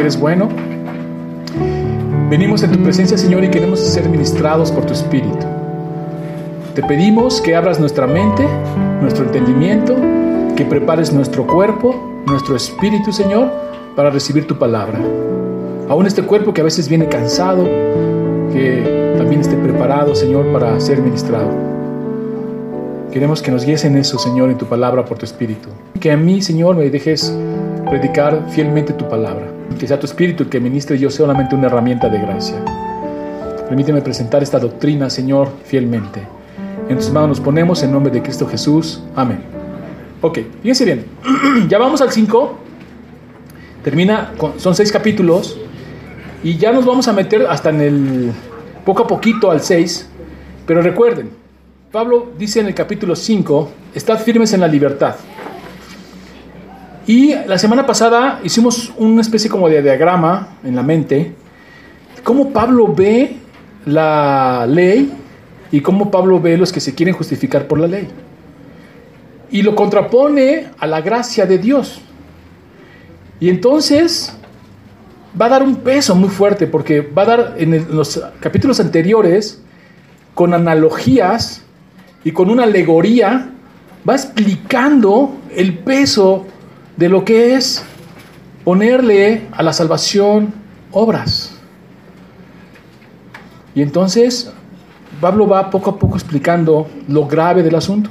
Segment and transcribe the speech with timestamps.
[0.00, 0.48] eres bueno.
[2.30, 5.46] Venimos en tu presencia, Señor, y queremos ser ministrados por tu Espíritu.
[6.76, 8.46] Te pedimos que abras nuestra mente,
[9.00, 9.96] nuestro entendimiento,
[10.56, 13.50] que prepares nuestro cuerpo, nuestro espíritu, Señor,
[13.94, 14.98] para recibir tu palabra.
[15.88, 17.64] Aún este cuerpo que a veces viene cansado,
[18.52, 21.48] que también esté preparado, Señor, para ser ministrado.
[23.10, 25.70] Queremos que nos guíes en eso, Señor, en tu palabra por tu espíritu.
[25.98, 27.34] Que a mí, Señor, me dejes
[27.88, 29.55] predicar fielmente tu palabra.
[29.78, 32.56] Que sea tu espíritu el que ministre yo solamente una herramienta de gracia.
[33.68, 36.22] Permíteme presentar esta doctrina, Señor, fielmente.
[36.88, 39.02] En tus manos nos ponemos en nombre de Cristo Jesús.
[39.14, 39.40] Amén.
[40.22, 41.04] Ok, fíjense bien.
[41.68, 42.58] ya vamos al 5.
[43.84, 45.58] Termina, con, son seis capítulos.
[46.42, 48.32] Y ya nos vamos a meter hasta en el,
[48.84, 50.08] poco a poquito al 6.
[50.66, 51.30] Pero recuerden,
[51.92, 55.16] Pablo dice en el capítulo 5, estad firmes en la libertad.
[57.06, 61.32] Y la semana pasada hicimos una especie como de diagrama en la mente,
[62.24, 63.36] cómo Pablo ve
[63.84, 65.12] la ley
[65.70, 68.08] y cómo Pablo ve los que se quieren justificar por la ley.
[69.52, 72.00] Y lo contrapone a la gracia de Dios.
[73.38, 74.36] Y entonces
[75.40, 79.62] va a dar un peso muy fuerte, porque va a dar en los capítulos anteriores,
[80.34, 81.62] con analogías
[82.24, 83.50] y con una alegoría,
[84.08, 86.46] va explicando el peso
[86.96, 87.84] de lo que es
[88.64, 90.52] ponerle a la salvación
[90.90, 91.52] obras.
[93.74, 94.50] Y entonces
[95.20, 98.10] Pablo va poco a poco explicando lo grave del asunto.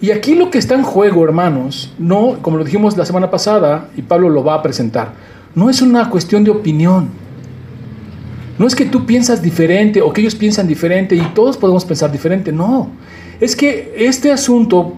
[0.00, 3.88] Y aquí lo que está en juego, hermanos, no, como lo dijimos la semana pasada,
[3.96, 5.12] y Pablo lo va a presentar,
[5.54, 7.08] no es una cuestión de opinión.
[8.58, 12.12] No es que tú piensas diferente o que ellos piensan diferente y todos podemos pensar
[12.12, 12.90] diferente, no.
[13.40, 14.92] Es que este asunto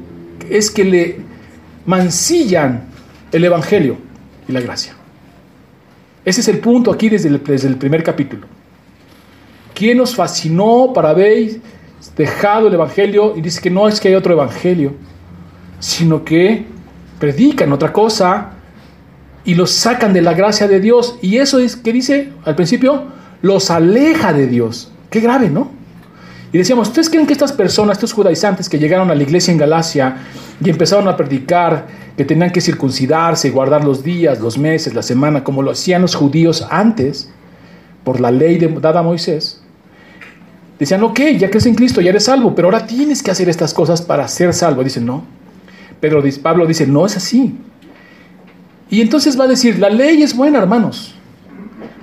[0.51, 1.21] es que le
[1.87, 2.85] mancillan
[3.33, 3.97] el Evangelio
[4.49, 4.95] y la gracia.
[6.25, 8.47] Ese es el punto aquí desde el, desde el primer capítulo.
[9.75, 11.61] ¿Quién nos fascinó para haber
[12.17, 13.35] dejado el Evangelio?
[13.37, 14.95] Y dice que no es que hay otro Evangelio,
[15.79, 16.65] sino que
[17.19, 18.53] predican otra cosa
[19.45, 21.19] y los sacan de la gracia de Dios.
[21.23, 23.05] Y eso es que dice al principio,
[23.43, 24.93] los aleja de Dios.
[25.11, 25.71] Qué grave, ¿no?
[26.53, 29.59] Y decíamos, ¿ustedes creen que estas personas, estos judaizantes que llegaron a la iglesia en
[29.59, 30.17] Galacia
[30.63, 31.87] y empezaron a predicar
[32.17, 36.15] que tenían que circuncidarse, guardar los días, los meses, la semana, como lo hacían los
[36.15, 37.31] judíos antes,
[38.05, 39.61] por la ley de, dada a Moisés?
[40.79, 43.73] Decían, ok, ya crees en Cristo, ya eres salvo, pero ahora tienes que hacer estas
[43.75, 44.85] cosas para ser salvo.
[44.85, 45.25] Dicen, no.
[46.01, 47.57] Pero Pablo dice, no es así.
[48.91, 51.15] Y entonces va a decir, la ley es buena, hermanos.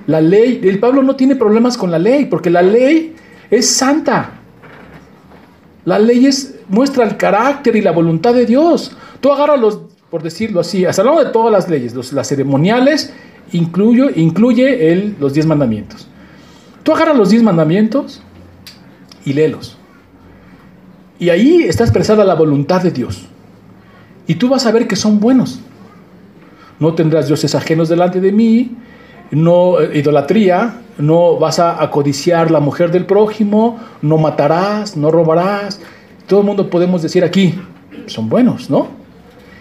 [0.06, 3.14] La ley, el Pablo no tiene problemas con la ley, porque la ley
[3.54, 4.40] es santa.
[5.84, 8.96] La ley es, muestra el carácter y la voluntad de Dios.
[9.20, 13.12] Tú agarras los, por decirlo así, hasta hablando de todas las leyes, las ceremoniales,
[13.52, 16.08] incluye, incluye el, los diez mandamientos.
[16.82, 18.22] Tú agarras los diez mandamientos
[19.24, 19.76] y léelos.
[21.18, 23.26] Y ahí está expresada la voluntad de Dios.
[24.26, 25.60] Y tú vas a ver que son buenos.
[26.80, 28.76] No tendrás dioses ajenos delante de mí,
[29.34, 35.80] no eh, idolatría, no vas a, codiciar la mujer del prójimo, no matarás, no robarás.
[36.26, 37.54] Todo el mundo podemos decir aquí,
[38.06, 38.88] son buenos, ¿no?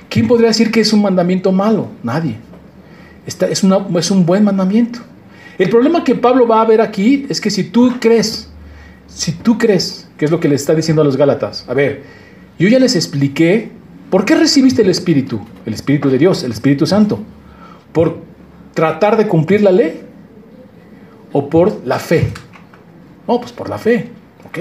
[0.10, 1.88] ¿Quién podría decir que es un mandamiento malo?
[2.04, 2.38] Nadie.
[3.26, 5.00] Esta es, una, es un buen mandamiento.
[5.58, 8.50] El problema que Pablo va a ver aquí es que si tú crees,
[9.08, 12.04] si tú crees, que es lo que le está diciendo a los Gálatas, a ver,
[12.60, 13.72] yo ya les expliqué
[14.10, 17.20] por qué recibiste el Espíritu, el Espíritu de Dios, el Espíritu Santo,
[17.92, 18.33] por
[18.74, 20.02] tratar de cumplir la ley
[21.32, 22.32] o por la fe?
[23.28, 24.10] No, pues por la fe,
[24.48, 24.60] ¿ok?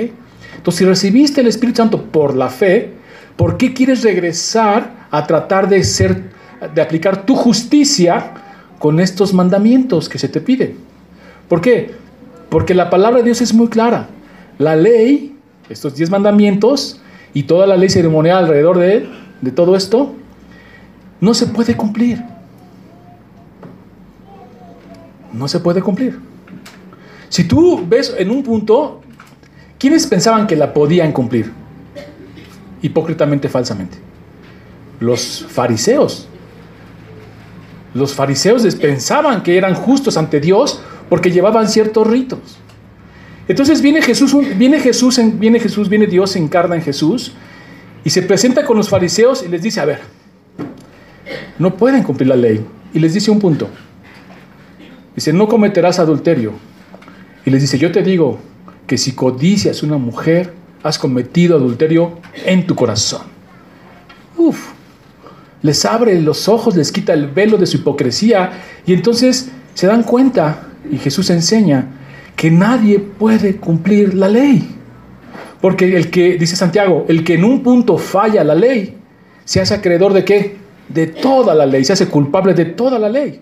[0.56, 2.92] Entonces, si recibiste el Espíritu Santo por la fe,
[3.36, 6.30] ¿por qué quieres regresar a tratar de ser,
[6.74, 8.32] de aplicar tu justicia
[8.78, 10.76] con estos mandamientos que se te piden?
[11.48, 11.92] ¿Por qué?
[12.48, 14.08] Porque la palabra de Dios es muy clara.
[14.58, 15.36] La ley,
[15.68, 17.00] estos diez mandamientos
[17.34, 19.08] y toda la ley ceremonial alrededor de,
[19.40, 20.14] de todo esto,
[21.20, 22.22] no se puede cumplir.
[25.32, 26.18] No se puede cumplir.
[27.28, 29.00] Si tú ves en un punto,
[29.78, 31.50] ¿quiénes pensaban que la podían cumplir?
[32.82, 33.96] Hipócritamente, falsamente.
[35.00, 36.28] Los fariseos.
[37.94, 42.58] Los fariseos pensaban que eran justos ante Dios porque llevaban ciertos ritos.
[43.48, 47.32] Entonces viene Jesús, viene Jesús, viene Jesús, viene Dios, se encarna en Jesús
[48.04, 50.00] y se presenta con los fariseos y les dice, a ver,
[51.58, 52.64] no pueden cumplir la ley.
[52.94, 53.68] Y les dice un punto.
[55.14, 56.52] Dice, no cometerás adulterio.
[57.44, 58.38] Y les dice, yo te digo
[58.86, 63.22] que si codicias una mujer, has cometido adulterio en tu corazón.
[64.36, 64.72] Uf,
[65.62, 68.50] les abre los ojos, les quita el velo de su hipocresía
[68.84, 71.86] y entonces se dan cuenta, y Jesús enseña,
[72.36, 74.76] que nadie puede cumplir la ley.
[75.60, 78.96] Porque el que, dice Santiago, el que en un punto falla la ley,
[79.44, 80.56] se hace acreedor de qué?
[80.88, 83.40] De toda la ley, se hace culpable de toda la ley.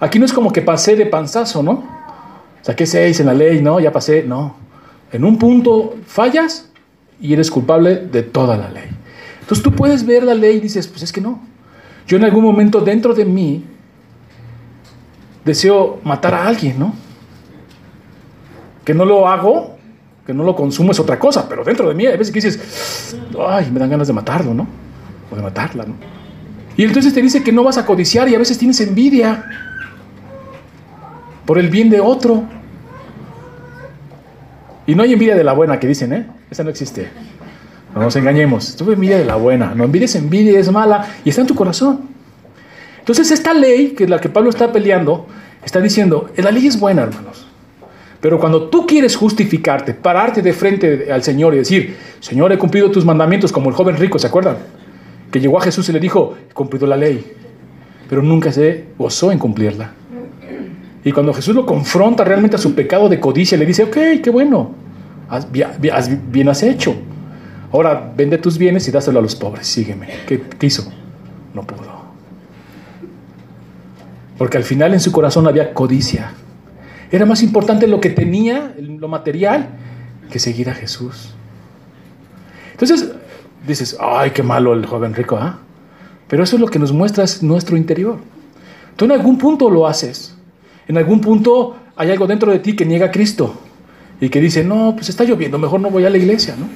[0.00, 1.84] Aquí no es como que pasé de panzazo, ¿no?
[2.62, 4.54] Saqué seis en la ley, no, ya pasé, no.
[5.12, 6.70] En un punto fallas
[7.20, 8.88] y eres culpable de toda la ley.
[9.40, 11.40] Entonces tú puedes ver la ley y dices, pues es que no.
[12.06, 13.64] Yo en algún momento dentro de mí
[15.44, 16.94] deseo matar a alguien, ¿no?
[18.84, 19.76] Que no lo hago,
[20.26, 23.16] que no lo consumo es otra cosa, pero dentro de mí hay veces que dices,
[23.48, 24.66] ay, me dan ganas de matarlo, ¿no?
[25.30, 25.94] O de matarla, ¿no?
[26.76, 29.44] Y entonces te dice que no vas a codiciar y a veces tienes envidia
[31.48, 32.44] por el bien de otro.
[34.86, 36.26] Y no hay envidia de la buena que dicen, ¿eh?
[36.50, 37.08] Esa no existe.
[37.94, 38.76] No nos engañemos.
[38.76, 39.74] Tuve envidia de la buena.
[39.74, 42.00] No envidies envidia, es mala y está en tu corazón.
[42.98, 45.26] Entonces esta ley, que es la que Pablo está peleando,
[45.64, 47.46] está diciendo, la ley es buena, hermanos.
[48.20, 52.90] Pero cuando tú quieres justificarte, pararte de frente al Señor y decir, Señor, he cumplido
[52.90, 54.58] tus mandamientos, como el joven rico, ¿se acuerdan?
[55.32, 57.24] Que llegó a Jesús y le dijo, he cumplido la ley,
[58.06, 59.92] pero nunca se gozó en cumplirla.
[61.08, 64.28] Y cuando Jesús lo confronta realmente a su pecado de codicia, le dice, ok, qué
[64.30, 64.72] bueno,
[66.28, 66.94] bien has hecho.
[67.72, 70.06] Ahora vende tus bienes y dáselo a los pobres, sígueme.
[70.26, 70.92] ¿Qué, ¿Qué hizo?
[71.54, 71.80] No pudo.
[74.36, 76.32] Porque al final en su corazón había codicia.
[77.10, 79.70] Era más importante lo que tenía, lo material,
[80.30, 81.30] que seguir a Jesús.
[82.72, 83.12] Entonces
[83.66, 85.58] dices, ay, qué malo el joven rico, ¿ah?
[86.28, 88.18] Pero eso es lo que nos muestra nuestro interior.
[88.96, 90.34] Tú en algún punto lo haces.
[90.88, 93.54] En algún punto hay algo dentro de ti que niega a Cristo
[94.20, 96.66] y que dice, no, pues está lloviendo, mejor no voy a la iglesia, ¿no?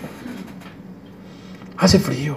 [1.79, 2.37] Hace frío.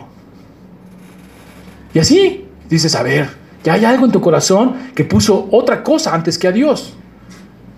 [1.94, 3.30] Y así dices, a ver,
[3.64, 6.94] ya hay algo en tu corazón que puso otra cosa antes que a Dios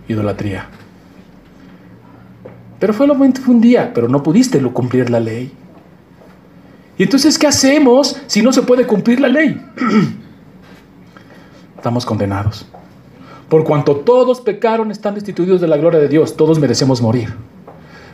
[0.08, 0.70] idolatría.
[2.80, 5.52] Pero fue un día, pero no pudiste cumplir la ley.
[6.98, 9.60] Y entonces, ¿qué hacemos si no se puede cumplir la ley?
[11.78, 12.68] Estamos condenados.
[13.50, 17.34] Por cuanto todos pecaron, están destituidos de la gloria de Dios, todos merecemos morir.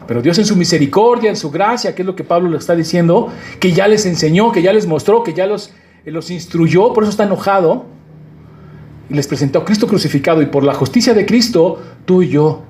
[0.07, 2.75] Pero Dios en su misericordia, en su gracia, que es lo que Pablo le está
[2.75, 5.73] diciendo, que ya les enseñó, que ya les mostró, que ya los,
[6.05, 7.85] los instruyó, por eso está enojado,
[9.09, 12.61] y les presentó a Cristo crucificado y por la justicia de Cristo, tú y yo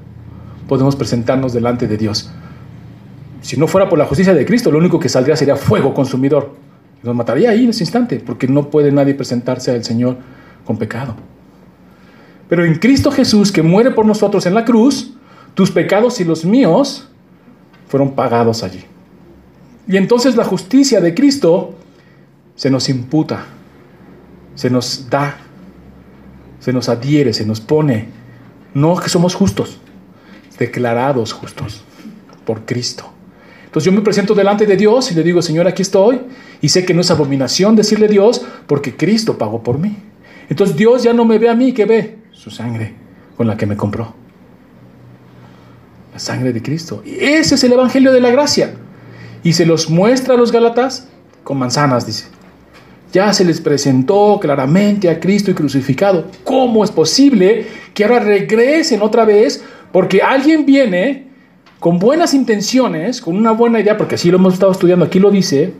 [0.67, 2.31] podemos presentarnos delante de Dios.
[3.41, 6.51] Si no fuera por la justicia de Cristo, lo único que saldría sería fuego consumidor.
[7.01, 10.17] Nos mataría ahí en ese instante, porque no puede nadie presentarse al Señor
[10.63, 11.15] con pecado.
[12.49, 15.13] Pero en Cristo Jesús, que muere por nosotros en la cruz,
[15.53, 17.07] tus pecados y los míos
[17.87, 18.83] fueron pagados allí.
[19.87, 21.75] Y entonces la justicia de Cristo
[22.55, 23.45] se nos imputa,
[24.55, 25.37] se nos da
[26.63, 28.07] se nos adhiere, se nos pone.
[28.73, 29.79] No que somos justos,
[30.57, 31.83] declarados justos
[32.45, 33.03] por Cristo.
[33.65, 36.21] Entonces yo me presento delante de Dios y le digo, Señor, aquí estoy.
[36.61, 39.97] Y sé que no es abominación decirle Dios porque Cristo pagó por mí.
[40.47, 42.93] Entonces Dios ya no me ve a mí, que ve su sangre
[43.37, 44.13] con la que me compró.
[46.11, 47.01] La sangre de Cristo.
[47.05, 48.73] Y ese es el Evangelio de la Gracia.
[49.43, 51.07] Y se los muestra a los Gálatas
[51.45, 52.25] con manzanas, dice.
[53.13, 56.25] Ya se les presentó claramente a Cristo y crucificado.
[56.43, 59.63] ¿Cómo es posible que ahora regresen otra vez?
[59.93, 61.27] Porque alguien viene
[61.79, 65.31] con buenas intenciones, con una buena idea, porque así lo hemos estado estudiando, aquí lo
[65.31, 65.73] dice,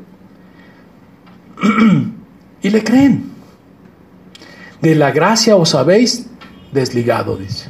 [2.61, 3.33] y le creen.
[4.81, 6.29] De la gracia os habéis
[6.73, 7.69] desligado, dice.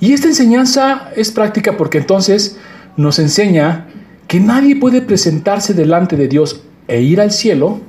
[0.00, 2.58] Y esta enseñanza es práctica porque entonces
[2.96, 3.88] nos enseña
[4.28, 7.80] que nadie puede presentarse delante de Dios e ir al cielo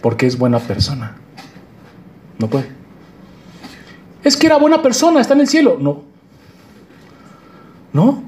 [0.00, 1.16] porque es buena persona.
[2.38, 2.66] No puede.
[4.22, 5.76] Es que era buena persona, está en el cielo.
[5.80, 6.02] No.
[7.92, 8.22] No.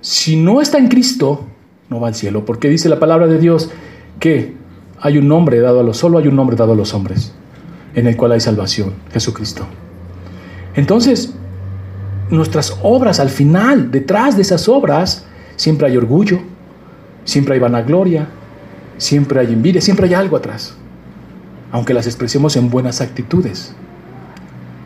[0.00, 1.46] Si no está en Cristo,
[1.88, 3.70] no va al cielo, porque dice la palabra de Dios
[4.18, 4.54] que
[5.00, 7.32] hay un nombre dado a los, solo hay un nombre dado a los hombres,
[7.94, 9.66] en el cual hay salvación, Jesucristo.
[10.74, 11.34] Entonces,
[12.30, 16.40] nuestras obras al final, detrás de esas obras, siempre hay orgullo,
[17.24, 18.28] siempre hay vanagloria,
[18.96, 20.74] siempre hay envidia, siempre hay algo atrás,
[21.70, 23.74] aunque las expresemos en buenas actitudes.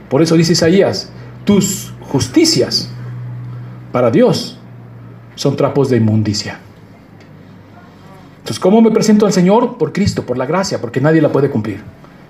[0.09, 1.11] Por eso dice Isaías,
[1.45, 2.89] tus justicias
[3.93, 4.59] para Dios
[5.35, 6.59] son trapos de inmundicia.
[8.39, 9.77] Entonces, ¿cómo me presento al Señor?
[9.77, 11.81] Por Cristo, por la gracia, porque nadie la puede cumplir,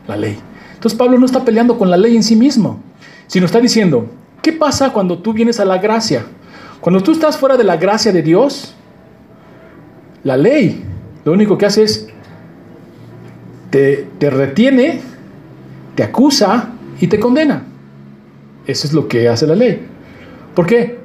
[0.09, 0.39] la ley.
[0.77, 2.81] Entonces Pablo no está peleando con la ley en sí mismo,
[3.27, 4.07] sino está diciendo,
[4.41, 6.25] ¿qué pasa cuando tú vienes a la gracia?
[6.81, 8.75] Cuando tú estás fuera de la gracia de Dios,
[10.23, 10.85] la ley
[11.25, 12.09] lo único que hace es
[13.71, 15.01] te, te retiene,
[15.97, 17.65] te acusa y te condena.
[18.67, 19.87] Eso es lo que hace la ley.
[20.55, 21.01] ¿Por qué?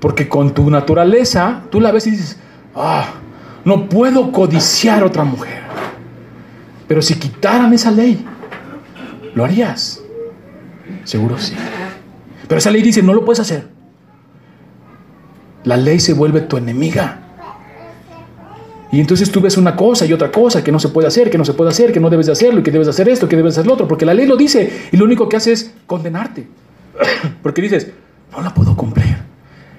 [0.00, 2.38] Porque con tu naturaleza tú la ves y dices,
[2.74, 3.06] ah,
[3.64, 5.62] no puedo codiciar a otra mujer.
[6.88, 8.24] Pero si quitaran esa ley,
[9.34, 10.00] ¿lo harías?
[11.04, 11.54] Seguro sí.
[12.48, 13.68] Pero esa ley dice, no lo puedes hacer.
[15.64, 17.18] La ley se vuelve tu enemiga.
[18.90, 21.38] Y entonces tú ves una cosa y otra cosa que no se puede hacer, que
[21.38, 23.26] no se puede hacer, que no debes de hacerlo, y que debes de hacer esto,
[23.26, 25.36] que debes de hacer lo otro, porque la ley lo dice y lo único que
[25.36, 26.46] hace es condenarte.
[27.42, 27.90] porque dices,
[28.30, 29.16] no la puedo cumplir.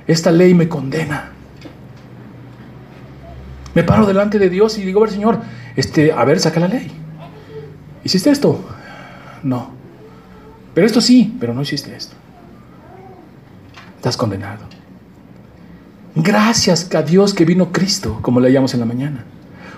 [0.08, 1.32] Esta ley me condena.
[3.76, 5.40] Me paro delante de Dios y digo, a ver, Señor,
[5.76, 6.92] este, a ver, saca la ley.
[8.04, 8.64] ¿Hiciste esto?
[9.44, 9.70] No.
[10.74, 12.16] Pero esto sí, pero no hiciste esto.
[13.98, 14.66] Estás condenado.
[16.16, 19.26] Gracias a Dios que vino Cristo, como leíamos en la mañana.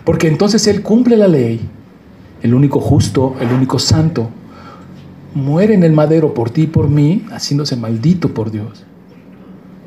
[0.03, 1.62] Porque entonces Él cumple la ley,
[2.41, 4.29] el único justo, el único santo,
[5.34, 8.84] muere en el madero por ti y por mí, haciéndose maldito por Dios,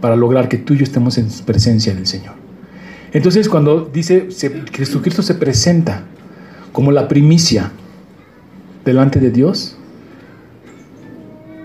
[0.00, 2.34] para lograr que tú y yo estemos en presencia del Señor.
[3.12, 6.04] Entonces cuando dice que Jesucristo se presenta
[6.72, 7.72] como la primicia
[8.88, 9.76] delante de Dios,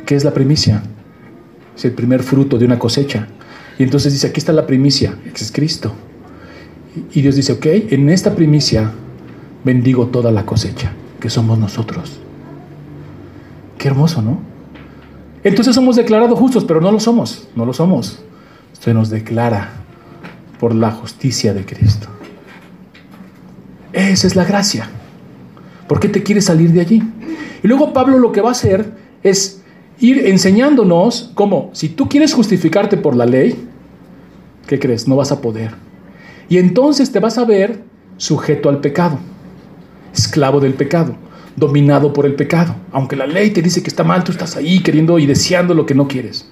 [0.05, 0.83] ¿qué es la primicia?
[1.75, 3.27] Es el primer fruto de una cosecha.
[3.79, 5.93] Y entonces dice, aquí está la primicia, es Cristo.
[7.13, 8.91] Y Dios dice, ok, en esta primicia
[9.63, 12.19] bendigo toda la cosecha, que somos nosotros.
[13.77, 14.39] Qué hermoso, ¿no?
[15.43, 18.19] Entonces somos declarados justos, pero no lo somos, no lo somos.
[18.73, 19.69] Se nos declara
[20.59, 22.09] por la justicia de Cristo.
[23.93, 24.89] Esa es la gracia.
[25.93, 27.03] ¿Por qué te quieres salir de allí?
[27.61, 29.61] Y luego Pablo lo que va a hacer es
[29.99, 33.63] ir enseñándonos cómo, si tú quieres justificarte por la ley,
[34.65, 35.07] ¿qué crees?
[35.07, 35.75] No vas a poder.
[36.49, 37.83] Y entonces te vas a ver
[38.17, 39.19] sujeto al pecado,
[40.11, 41.15] esclavo del pecado,
[41.55, 42.75] dominado por el pecado.
[42.91, 45.85] Aunque la ley te dice que está mal, tú estás ahí queriendo y deseando lo
[45.85, 46.49] que no quieres.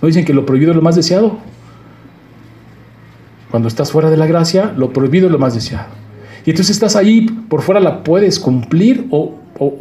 [0.00, 1.36] ¿No dicen que lo prohibido es lo más deseado?
[3.50, 6.07] Cuando estás fuera de la gracia, lo prohibido es lo más deseado.
[6.48, 9.34] Y entonces estás ahí, por fuera la puedes cumplir, o,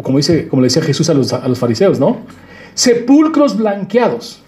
[0.03, 2.17] como, dice, como le decía Jesús a los, a los fariseos, ¿no?
[2.73, 4.43] sepulcros blanqueados.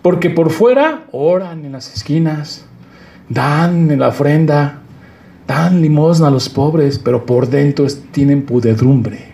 [0.00, 2.64] Porque por fuera oran en las esquinas,
[3.28, 4.80] dan en la ofrenda,
[5.46, 9.32] dan limosna a los pobres, pero por dentro tienen pudedumbre.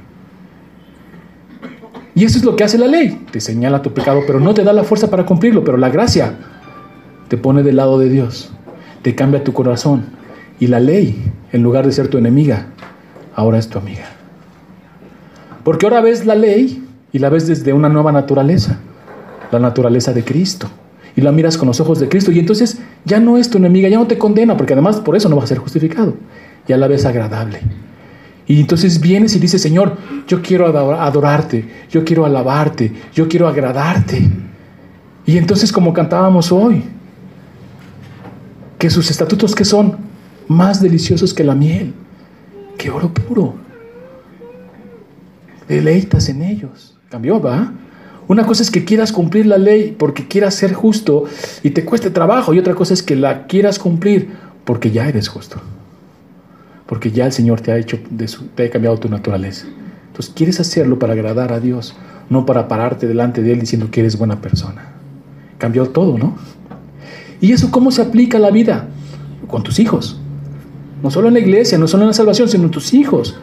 [2.17, 3.25] Y eso es lo que hace la ley.
[3.31, 5.63] Te señala tu pecado, pero no te da la fuerza para cumplirlo.
[5.63, 6.39] Pero la gracia
[7.29, 8.51] te pone del lado de Dios,
[9.03, 10.18] te cambia tu corazón.
[10.61, 12.67] Y la ley, en lugar de ser tu enemiga,
[13.35, 14.07] ahora es tu amiga.
[15.65, 18.79] Porque ahora ves la ley y la ves desde una nueva naturaleza,
[19.53, 20.69] la naturaleza de Cristo.
[21.15, 23.89] Y la miras con los ojos de Cristo y entonces ya no es tu enemiga,
[23.89, 26.15] ya no te condena, porque además por eso no vas a ser justificado.
[26.67, 27.61] Ya la ves agradable.
[28.47, 29.97] Y entonces vienes y dices, Señor,
[30.27, 34.31] yo quiero adorarte, yo quiero alabarte, yo quiero agradarte.
[35.27, 36.83] Y entonces como cantábamos hoy,
[38.79, 39.99] que sus estatutos que son
[40.49, 41.95] más deliciosos que la miel,
[42.77, 43.55] que oro puro.
[45.69, 46.97] Deleitas en ellos.
[47.11, 47.73] Cambió, ¿va?
[48.27, 51.25] Una cosa es que quieras cumplir la ley porque quieras ser justo
[51.63, 54.31] y te cueste trabajo, y otra cosa es que la quieras cumplir
[54.65, 55.57] porque ya eres justo.
[56.87, 57.99] Porque ya el Señor te ha hecho,
[58.55, 59.67] te ha cambiado tu naturaleza.
[60.09, 61.95] Entonces quieres hacerlo para agradar a Dios,
[62.29, 64.93] no para pararte delante de Él diciendo que eres buena persona.
[65.59, 66.37] Cambió todo, ¿no?
[67.41, 68.89] ¿Y eso cómo se aplica a la vida?
[69.47, 70.21] Con tus hijos.
[71.03, 73.37] No solo en la iglesia, no solo en la salvación, sino en tus hijos.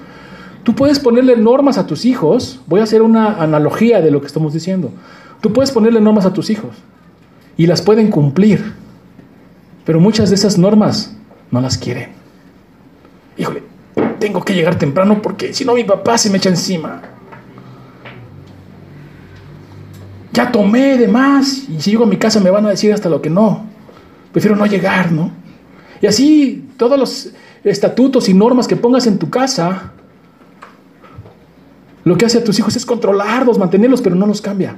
[0.64, 2.60] Tú puedes ponerle normas a tus hijos.
[2.68, 4.92] Voy a hacer una analogía de lo que estamos diciendo.
[5.42, 6.76] Tú puedes ponerle normas a tus hijos
[7.56, 8.74] y las pueden cumplir.
[9.86, 11.16] Pero muchas de esas normas
[11.52, 12.10] no las quieren.
[13.38, 13.62] Híjole,
[14.20, 17.02] tengo que llegar temprano porque si no mi papá se me echa encima.
[20.34, 23.08] Ya tomé de más y si llego a mi casa me van a decir hasta
[23.08, 23.66] lo que no.
[24.32, 25.32] Prefiero no llegar, ¿no?
[26.02, 27.30] Y así todos los
[27.66, 29.92] estatutos y normas que pongas en tu casa
[32.06, 34.76] lo que hace a tus hijos es controlarlos, mantenerlos, pero no los cambia.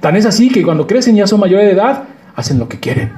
[0.00, 2.04] Tan es así que cuando crecen ya son mayores de edad,
[2.36, 3.12] hacen lo que quieren.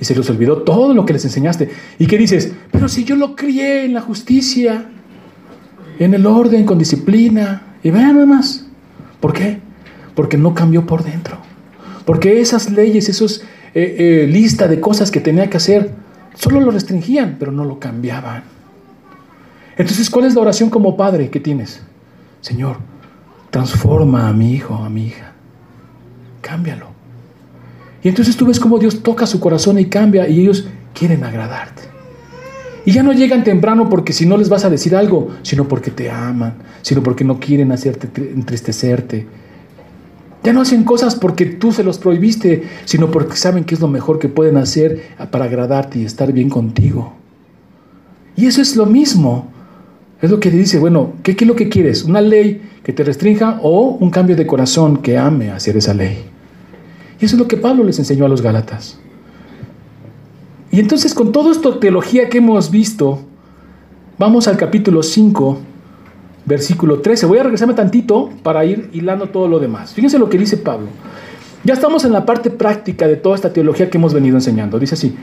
[0.00, 1.70] Y se les olvidó todo lo que les enseñaste.
[1.98, 2.54] ¿Y qué dices?
[2.70, 4.86] Pero si yo lo crié en la justicia,
[5.98, 7.62] en el orden, con disciplina.
[7.82, 8.66] Y vean nada más.
[9.20, 9.58] ¿Por qué?
[10.14, 11.36] Porque no cambió por dentro.
[12.06, 13.42] Porque esas leyes, esos
[13.74, 15.90] eh, eh, lista de cosas que tenía que hacer,
[16.34, 18.44] solo lo restringían, pero no lo cambiaban.
[19.76, 21.82] Entonces, ¿cuál es la oración como padre que tienes?
[22.40, 22.78] Señor,
[23.50, 25.32] transforma a mi hijo, a mi hija.
[26.40, 26.88] Cámbialo.
[28.02, 31.82] Y entonces tú ves cómo Dios toca su corazón y cambia y ellos quieren agradarte.
[32.86, 35.90] Y ya no llegan temprano porque si no les vas a decir algo, sino porque
[35.90, 39.26] te aman, sino porque no quieren hacerte entristecerte.
[40.42, 43.88] Ya no hacen cosas porque tú se los prohibiste, sino porque saben que es lo
[43.88, 47.12] mejor que pueden hacer para agradarte y estar bien contigo.
[48.36, 49.48] Y eso es lo mismo.
[50.22, 52.04] Es lo que dice, bueno, ¿qué, ¿qué, es lo que quieres?
[52.04, 56.18] ¿Una ley que te restrinja o un cambio de corazón que ame hacer esa ley?
[57.20, 58.98] Y eso es lo que Pablo les enseñó a los Gálatas.
[60.70, 63.20] Y entonces con toda esta teología que hemos visto,
[64.18, 65.58] vamos al capítulo 5,
[66.50, 67.26] versículo 13.
[67.26, 69.94] Voy a regresarme tantito para ir hilando todo lo demás.
[69.94, 70.88] Fíjense lo que dice Pablo.
[71.62, 74.78] Ya estamos en la parte práctica de toda esta teología que hemos venido enseñando.
[74.78, 75.14] Dice así,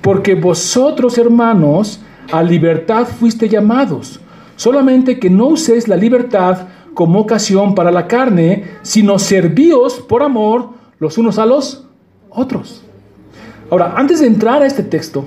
[0.00, 4.20] porque vosotros hermanos a libertad fuiste llamados,
[4.56, 10.70] solamente que no uséis la libertad como ocasión para la carne, sino servíos por amor
[11.00, 11.86] los unos a los
[12.30, 12.84] otros.
[13.70, 15.24] Ahora, antes de entrar a este texto,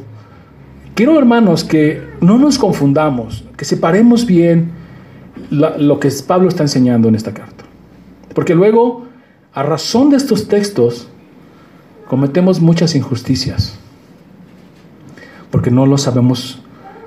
[0.95, 4.80] quiero hermanos que no nos confundamos, que separemos bien
[5.51, 7.65] lo que Pablo está enseñando en esta carta.
[8.33, 9.05] Porque luego,
[9.53, 11.07] a razón de estos textos,
[12.07, 13.77] cometemos muchas injusticias.
[15.51, 16.61] Porque no lo sabemos,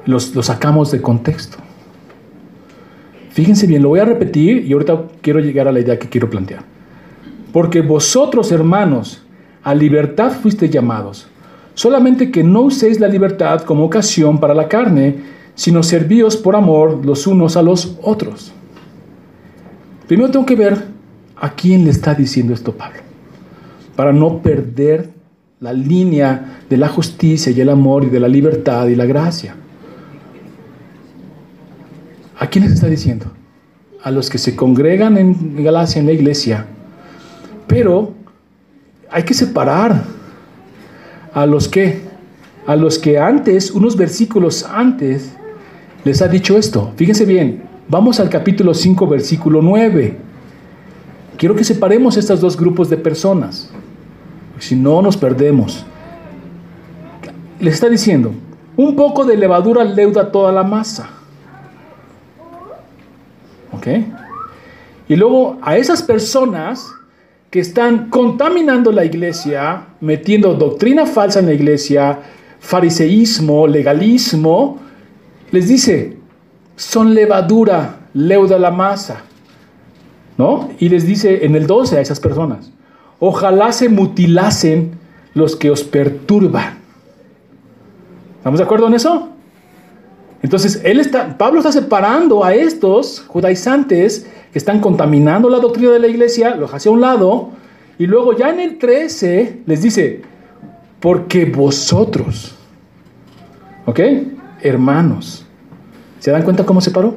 [0.04, 1.56] los, los sacamos de contexto.
[3.30, 6.30] Fíjense bien, lo voy a repetir y ahorita quiero llegar a la idea que quiero
[6.30, 6.62] plantear.
[7.52, 9.22] Porque vosotros, hermanos,
[9.62, 11.26] a libertad fuiste llamados,
[11.72, 15.16] solamente que no uséis la libertad como ocasión para la carne,
[15.54, 18.52] sino servíos por amor los unos a los otros.
[20.06, 20.84] Primero tengo que ver
[21.36, 23.00] a quién le está diciendo esto Pablo,
[23.96, 25.10] para no perder
[25.60, 29.56] la línea de la justicia y el amor y de la libertad y la gracia.
[32.38, 33.26] ¿A quién les está diciendo?
[34.02, 36.66] A los que se congregan en Galacia, en la iglesia.
[37.66, 38.12] Pero
[39.10, 40.04] hay que separar
[41.32, 42.02] a los que,
[42.66, 45.34] a los que antes, unos versículos antes,
[46.04, 46.92] les ha dicho esto.
[46.96, 50.16] Fíjense bien, vamos al capítulo 5, versículo 9.
[51.36, 53.70] Quiero que separemos estos dos grupos de personas,
[54.58, 55.84] si no nos perdemos.
[57.58, 58.32] Les está diciendo,
[58.76, 61.08] un poco de levadura leuda toda la masa.
[63.72, 63.86] ¿Ok?
[65.08, 66.92] Y luego a esas personas
[67.50, 72.18] que están contaminando la iglesia, metiendo doctrina falsa en la iglesia,
[72.58, 74.83] fariseísmo, legalismo,
[75.54, 76.16] les dice,
[76.76, 79.22] son levadura, leuda la masa.
[80.36, 80.68] ¿No?
[80.80, 82.72] Y les dice en el 12 a esas personas,
[83.20, 84.98] ojalá se mutilasen
[85.32, 86.78] los que os perturban.
[88.38, 89.28] ¿Estamos de acuerdo en eso?
[90.42, 96.00] Entonces, él está, Pablo está separando a estos judaizantes que están contaminando la doctrina de
[96.00, 97.50] la iglesia, los hacia un lado,
[97.96, 100.22] y luego ya en el 13 les dice,
[100.98, 102.56] porque vosotros,
[103.86, 104.00] ¿ok?
[104.60, 105.43] Hermanos,
[106.24, 107.16] ¿se dan cuenta cómo se paró?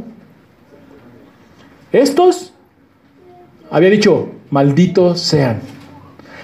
[1.94, 2.52] Estos,
[3.72, 5.62] había dicho, malditos sean.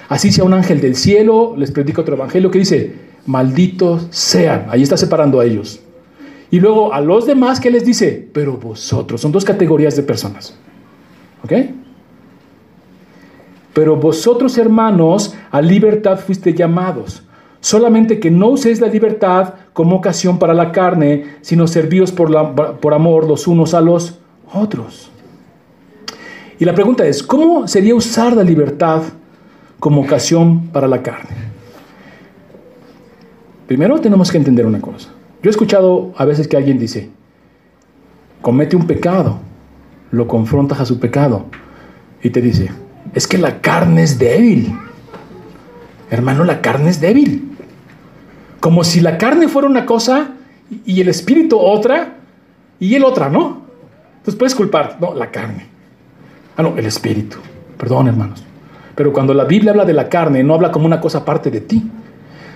[0.08, 2.96] Así sea un ángel del cielo, les predica otro evangelio que dice,
[3.26, 4.68] malditos sean.
[4.70, 5.82] Ahí está separando a ellos.
[6.52, 10.58] Y luego a los demás que les dice, pero vosotros, son dos categorías de personas.
[11.44, 11.52] ¿Ok?
[13.74, 17.24] Pero vosotros, hermanos, a libertad fuiste llamados.
[17.64, 22.36] Solamente que no uséis la libertad como ocasión para la carne, sino servíos por,
[22.94, 24.20] amor los unos a los
[24.54, 25.10] otros.
[26.60, 29.04] Y la pregunta es, ¿cómo sería usar la libertad
[29.80, 31.30] como ocasión para la carne?
[33.66, 35.14] Primero tenemos que entender una cosa.
[35.42, 37.12] Yo he escuchado a veces que alguien dice,
[38.42, 39.40] comete un pecado,
[40.12, 41.46] lo confrontas a su pecado
[42.22, 42.72] y te dice,
[43.14, 44.78] es que la carne es débil.
[46.12, 47.52] Hermano, la carne es débil.
[48.64, 50.30] Como si la carne fuera una cosa
[50.86, 52.16] y el espíritu otra
[52.80, 53.64] y el otra, ¿no?
[54.20, 55.68] Entonces puedes culpar, no, la carne.
[56.56, 57.40] Ah, no, el espíritu.
[57.78, 58.42] Perdón, hermanos.
[58.96, 61.60] Pero cuando la Biblia habla de la carne, no habla como una cosa aparte de
[61.60, 61.84] ti,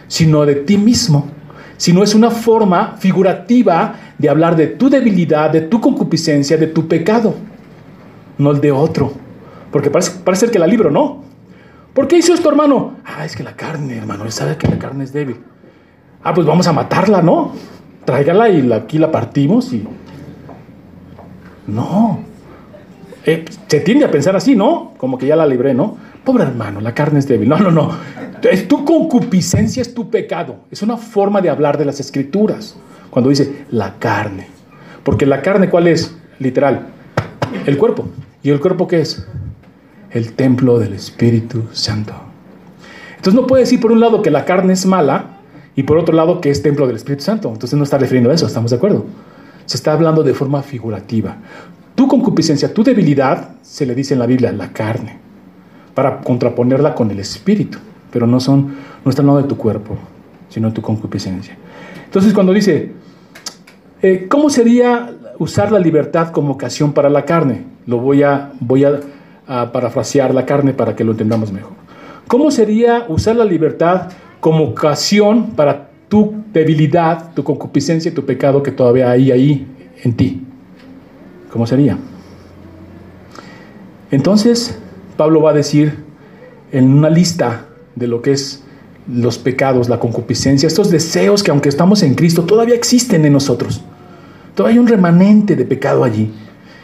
[0.07, 1.27] sino de ti mismo.
[1.75, 6.87] Sino es una forma figurativa de hablar de tu debilidad, de tu concupiscencia, de tu
[6.87, 7.35] pecado
[8.37, 9.11] no el de otro.
[9.71, 11.23] Porque parece, parece que la libro, ¿no?
[11.93, 12.95] ¿Por qué hizo esto, hermano?
[13.03, 15.37] Ah, es que la carne, hermano, él sabe que la carne es débil.
[16.23, 17.53] Ah, pues vamos a matarla, ¿no?
[18.05, 19.85] Tráigala y aquí la partimos y...
[21.67, 22.19] No.
[23.25, 24.93] Eh, se tiende a pensar así, ¿no?
[24.97, 25.97] Como que ya la libré, ¿no?
[26.23, 27.49] Pobre hermano, la carne es débil.
[27.49, 27.91] No, no, no.
[28.41, 30.57] Es tu concupiscencia, es tu pecado.
[30.71, 32.77] Es una forma de hablar de las escrituras.
[33.09, 34.47] Cuando dice la carne.
[35.03, 36.15] Porque la carne, ¿cuál es?
[36.39, 36.87] Literal.
[37.65, 38.07] El cuerpo.
[38.43, 39.25] ¿Y el cuerpo qué es?
[40.11, 42.13] El templo del Espíritu Santo.
[43.17, 45.36] Entonces no puedes decir por un lado que la carne es mala
[45.77, 47.49] y por otro lado que es templo del Espíritu Santo.
[47.49, 49.05] Entonces no está refiriendo a eso, ¿estamos de acuerdo?
[49.67, 51.37] Se está hablando de forma figurativa.
[51.93, 55.19] Tu concupiscencia, tu debilidad, se le dice en la Biblia, la carne,
[55.93, 57.77] para contraponerla con el Espíritu,
[58.11, 59.95] pero no, son, no está hablando de tu cuerpo,
[60.49, 61.55] sino de tu concupiscencia.
[62.05, 62.93] Entonces cuando dice,
[64.01, 67.65] eh, ¿cómo sería usar la libertad como ocasión para la carne?
[67.85, 68.99] Lo voy a, voy a,
[69.45, 71.73] a parafrasear la carne para que lo entendamos mejor.
[72.27, 74.09] ¿Cómo sería usar la libertad
[74.39, 79.67] como ocasión para tu debilidad, tu concupiscencia y tu pecado que todavía hay ahí
[80.03, 80.43] en ti.
[81.51, 81.97] ¿Cómo sería?
[84.11, 84.77] Entonces,
[85.17, 85.95] Pablo va a decir
[86.71, 88.63] en una lista de lo que es
[89.11, 93.81] los pecados, la concupiscencia, estos deseos que aunque estamos en Cristo, todavía existen en nosotros.
[94.55, 96.31] Todavía hay un remanente de pecado allí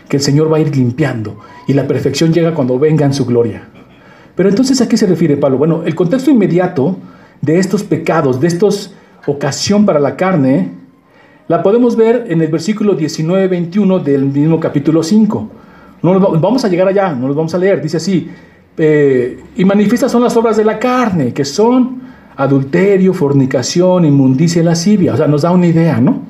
[0.07, 3.25] que el Señor va a ir limpiando y la perfección llega cuando venga en su
[3.25, 3.67] gloria.
[4.35, 5.57] Pero entonces, ¿a qué se refiere Pablo?
[5.57, 6.97] Bueno, el contexto inmediato
[7.43, 8.93] de estos pecados, de estos
[9.27, 10.71] ocasión para la carne,
[11.49, 15.49] la podemos ver en el versículo 19-21 del mismo capítulo 5.
[16.01, 17.81] No vamos a llegar allá, no los vamos a leer.
[17.81, 18.29] Dice así,
[18.77, 22.01] eh, y manifiestas son las obras de la carne, que son
[22.37, 25.13] adulterio, fornicación, inmundicia y lascivia.
[25.13, 26.21] O sea, nos da una idea, ¿no?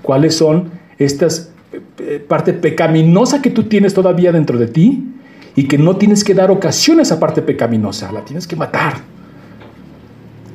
[0.00, 1.50] ¿Cuáles son estas
[1.98, 5.08] eh, parte pecaminosa que tú tienes todavía dentro de ti
[5.56, 9.11] y que no tienes que dar ocasión a esa parte pecaminosa, la tienes que matar.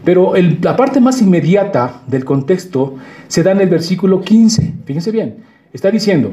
[0.08, 2.96] Pero la parte más inmediata del contexto
[3.28, 4.76] se da en el versículo 15.
[4.86, 5.40] Fíjense bien,
[5.74, 6.32] está diciendo,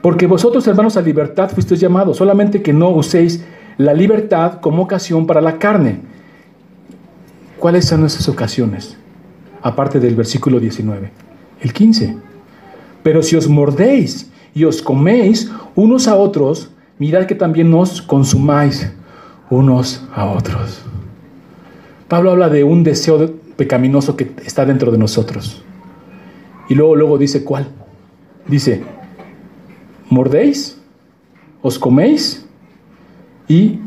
[0.00, 3.44] porque vosotros hermanos a libertad fuisteis llamados, solamente que no uséis
[3.78, 6.00] la libertad como ocasión para la carne.
[7.60, 8.96] ¿Cuáles son esas ocasiones?
[9.62, 11.12] Aparte del versículo 19.
[11.60, 12.16] El 15.
[13.04, 18.92] Pero si os mordéis y os coméis unos a otros, mirad que también os consumáis
[19.48, 20.82] unos a otros.
[22.12, 25.62] Pablo habla de un deseo pecaminoso que está dentro de nosotros.
[26.68, 27.68] Y luego, luego dice, ¿cuál?
[28.46, 28.82] Dice,
[30.10, 30.78] mordéis,
[31.62, 32.46] os coméis
[33.48, 33.78] y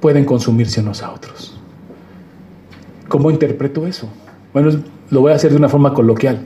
[0.00, 1.56] pueden consumirse unos a otros.
[3.06, 4.08] ¿Cómo interpreto eso?
[4.52, 4.70] Bueno,
[5.10, 6.40] lo voy a hacer de una forma coloquial.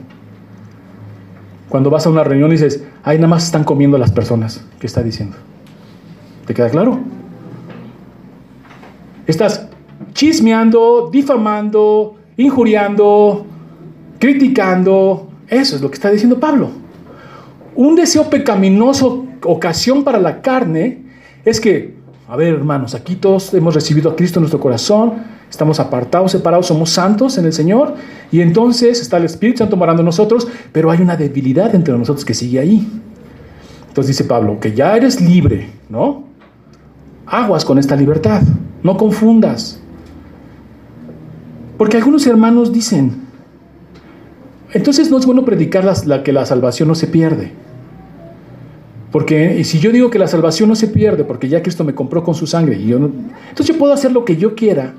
[1.67, 4.63] Cuando vas a una reunión y dices, ay, nada más están comiendo las personas.
[4.79, 5.35] ¿Qué está diciendo?
[6.45, 6.99] ¿Te queda claro?
[9.25, 9.67] Estás
[10.13, 13.45] chismeando, difamando, injuriando,
[14.19, 15.27] criticando.
[15.47, 16.69] Eso es lo que está diciendo Pablo.
[17.75, 21.03] Un deseo pecaminoso, ocasión para la carne,
[21.45, 21.95] es que,
[22.27, 25.13] a ver hermanos, aquí todos hemos recibido a Cristo en nuestro corazón,
[25.49, 27.95] estamos apartados, separados, somos santos en el Señor,
[28.31, 32.33] y entonces está el Espíritu Santo morando nosotros, pero hay una debilidad entre nosotros que
[32.33, 32.87] sigue ahí.
[33.87, 36.23] Entonces dice Pablo, que ya eres libre, ¿no?
[37.25, 38.41] Aguas con esta libertad,
[38.83, 39.81] no confundas.
[41.77, 43.27] Porque algunos hermanos dicen,
[44.73, 47.51] entonces no es bueno predicar la, que la salvación no se pierde.
[49.11, 52.23] Porque si yo digo que la salvación no se pierde, porque ya Cristo me compró
[52.23, 53.05] con su sangre, y yo no,
[53.49, 54.93] entonces yo puedo hacer lo que yo quiera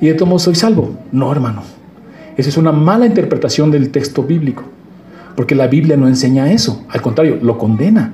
[0.00, 0.96] y de todo modo soy salvo.
[1.12, 1.62] No, hermano.
[2.36, 4.64] Esa es una mala interpretación del texto bíblico.
[5.36, 6.84] Porque la Biblia no enseña eso.
[6.88, 8.12] Al contrario, lo condena.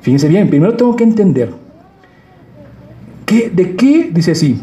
[0.00, 1.52] Fíjense bien, primero tengo que entender
[3.26, 4.60] que, de qué, dice así,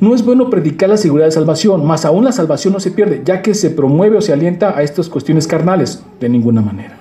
[0.00, 3.22] no es bueno predicar la seguridad de salvación, más aún la salvación no se pierde,
[3.24, 6.96] ya que se promueve o se alienta a estas cuestiones carnales, de ninguna manera.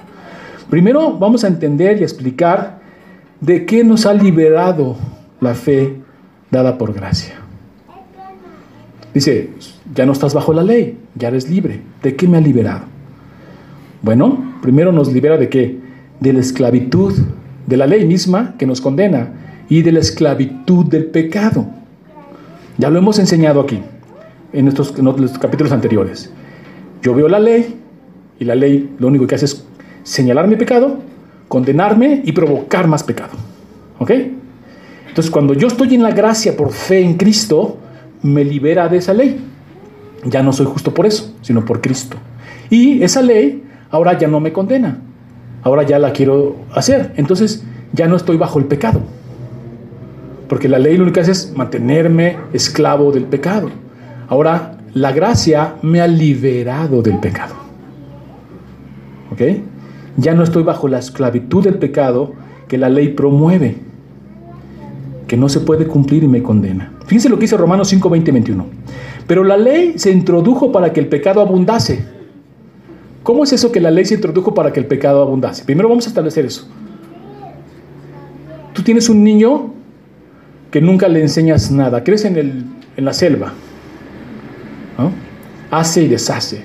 [0.69, 2.79] Primero vamos a entender y explicar
[3.39, 4.95] de qué nos ha liberado
[5.39, 5.95] la fe
[6.51, 7.35] dada por gracia.
[9.13, 9.49] Dice,
[9.95, 11.81] ya no estás bajo la ley, ya eres libre.
[12.03, 12.81] ¿De qué me ha liberado?
[14.01, 15.79] Bueno, primero nos libera de qué?
[16.19, 17.13] De la esclavitud
[17.67, 19.33] de la ley misma que nos condena
[19.69, 21.67] y de la esclavitud del pecado.
[22.77, 23.81] Ya lo hemos enseñado aquí,
[24.53, 24.93] en estos,
[25.39, 26.31] capítulos anteriores.
[27.01, 27.75] Yo veo la ley
[28.39, 29.65] y la ley lo único que hace es
[30.03, 30.99] señalar mi pecado,
[31.47, 33.33] condenarme y provocar más pecado.
[33.99, 34.11] ¿Ok?
[35.07, 37.77] Entonces cuando yo estoy en la gracia por fe en Cristo,
[38.21, 39.39] me libera de esa ley.
[40.25, 42.17] Ya no soy justo por eso, sino por Cristo.
[42.69, 44.99] Y esa ley ahora ya no me condena.
[45.63, 47.13] Ahora ya la quiero hacer.
[47.15, 47.63] Entonces
[47.93, 49.01] ya no estoy bajo el pecado.
[50.47, 53.69] Porque la ley lo único que hace es mantenerme esclavo del pecado.
[54.29, 57.55] Ahora, la gracia me ha liberado del pecado.
[59.31, 59.41] ¿Ok?
[60.17, 62.33] Ya no estoy bajo la esclavitud del pecado
[62.67, 63.77] que la ley promueve,
[65.27, 66.93] que no se puede cumplir y me condena.
[67.05, 68.65] Fíjense lo que dice Romanos 5, 20 21.
[69.27, 72.03] Pero la ley se introdujo para que el pecado abundase.
[73.23, 75.65] ¿Cómo es eso que la ley se introdujo para que el pecado abundase?
[75.65, 76.67] Primero vamos a establecer eso.
[78.73, 79.73] Tú tienes un niño
[80.71, 83.53] que nunca le enseñas nada, crece en, el, en la selva.
[85.71, 86.63] hace y deshace.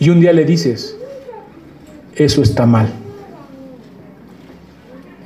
[0.00, 0.96] Y un día le dices,
[2.14, 2.88] eso está mal.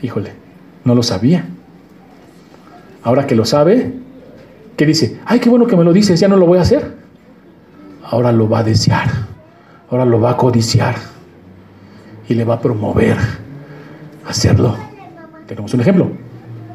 [0.03, 0.33] Híjole,
[0.85, 1.47] no lo sabía.
[3.03, 3.93] Ahora que lo sabe,
[4.77, 5.21] ¿qué dice?
[5.25, 6.97] Ay, qué bueno que me lo dices, ya no lo voy a hacer.
[8.05, 9.09] Ahora lo va a desear,
[9.91, 10.97] ahora lo va a codiciar
[12.29, 13.17] y le va a promover
[14.27, 14.77] hacerlo.
[15.47, 16.11] Tenemos un ejemplo,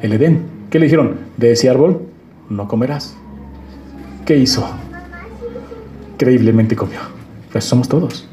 [0.02, 0.57] el Edén.
[0.70, 1.16] ¿Qué le dijeron?
[1.36, 2.02] De ese árbol
[2.50, 3.16] no comerás.
[4.26, 4.68] ¿Qué hizo?
[6.18, 6.98] Creíblemente comió.
[7.50, 8.28] Pues somos todos.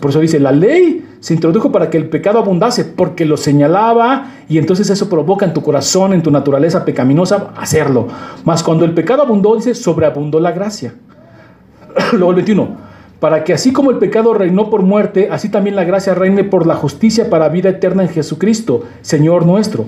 [0.00, 4.32] por eso dice, la ley se introdujo para que el pecado abundase, porque lo señalaba
[4.46, 8.08] y entonces eso provoca en tu corazón, en tu naturaleza pecaminosa, hacerlo.
[8.44, 10.94] Mas cuando el pecado abundó, dice, sobreabundó la gracia.
[12.12, 12.76] Luego el 21,
[13.20, 16.66] para que así como el pecado reinó por muerte, así también la gracia reine por
[16.66, 19.86] la justicia para vida eterna en Jesucristo, Señor nuestro.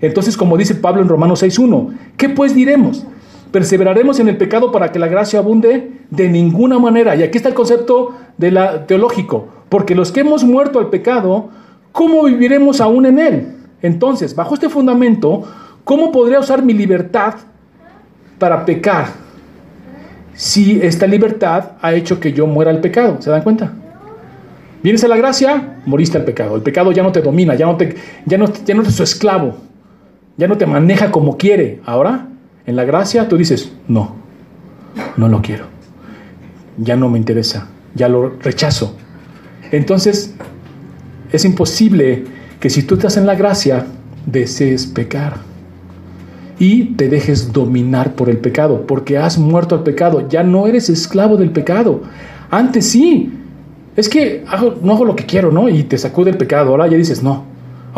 [0.00, 3.04] Entonces, como dice Pablo en Romanos 6.1, ¿qué pues diremos?
[3.50, 5.92] ¿Perseveraremos en el pecado para que la gracia abunde?
[6.10, 7.16] De ninguna manera.
[7.16, 9.48] Y aquí está el concepto de la, teológico.
[9.68, 11.48] Porque los que hemos muerto al pecado,
[11.92, 13.54] ¿cómo viviremos aún en él?
[13.82, 15.44] Entonces, bajo este fundamento,
[15.84, 17.34] ¿cómo podría usar mi libertad
[18.38, 19.06] para pecar?
[20.34, 23.16] Si esta libertad ha hecho que yo muera al pecado.
[23.20, 23.72] ¿Se dan cuenta?
[24.82, 26.54] Vienes a la gracia, moriste al pecado.
[26.54, 29.56] El pecado ya no te domina, ya no, te, ya no, eres su esclavo,
[30.38, 31.80] ya no te maneja como quiere.
[31.84, 32.28] Ahora,
[32.64, 34.14] en la gracia, tú dices, no,
[35.16, 35.66] no lo quiero.
[36.78, 38.96] Ya no me interesa, ya lo rechazo.
[39.72, 40.34] Entonces,
[41.32, 42.24] es imposible
[42.60, 43.86] que si tú estás en la gracia,
[44.24, 45.38] desees pecar
[46.58, 50.88] y te dejes dominar por el pecado, porque has muerto al pecado, ya no eres
[50.88, 52.02] esclavo del pecado.
[52.50, 53.32] Antes sí,
[53.96, 54.44] es que
[54.82, 55.68] no hago lo que quiero, ¿no?
[55.68, 57.44] Y te sacude el pecado, ahora ya dices, no,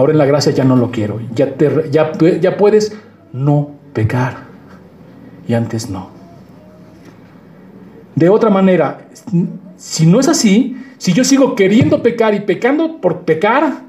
[0.00, 2.96] ahora en la gracia ya no lo quiero, ya, te, ya, ya puedes
[3.32, 4.44] no pecar,
[5.46, 6.08] y antes no.
[8.14, 9.06] De otra manera,
[9.76, 13.82] si no es así, si yo sigo queriendo pecar y pecando por pecar,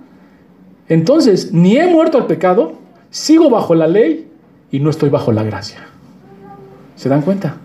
[0.88, 2.74] entonces ni he muerto al pecado,
[3.10, 4.30] sigo bajo la ley
[4.70, 5.80] y no estoy bajo la gracia.
[6.96, 7.56] ¿Se dan cuenta?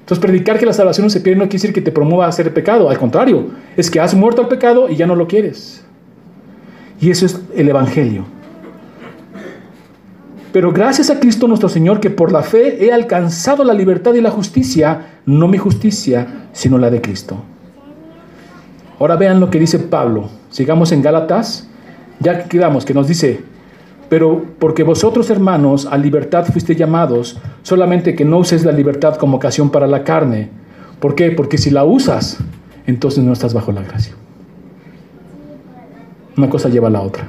[0.00, 2.28] Entonces, predicar que la salvación no se pierde no quiere decir que te promueva a
[2.28, 2.90] hacer pecado.
[2.90, 5.84] Al contrario, es que has muerto al pecado y ya no lo quieres.
[7.00, 8.24] Y eso es el Evangelio.
[10.52, 14.20] Pero gracias a Cristo nuestro Señor, que por la fe he alcanzado la libertad y
[14.20, 17.36] la justicia, no mi justicia, sino la de Cristo.
[18.98, 20.28] Ahora vean lo que dice Pablo.
[20.50, 21.68] Sigamos en Gálatas.
[22.18, 23.40] Ya quedamos, que nos dice,
[24.10, 29.38] pero porque vosotros hermanos a libertad fuiste llamados, solamente que no uses la libertad como
[29.38, 30.50] ocasión para la carne.
[30.98, 31.30] ¿Por qué?
[31.30, 32.36] Porque si la usas,
[32.86, 34.12] entonces no estás bajo la gracia.
[36.40, 37.28] Una cosa lleva a la otra.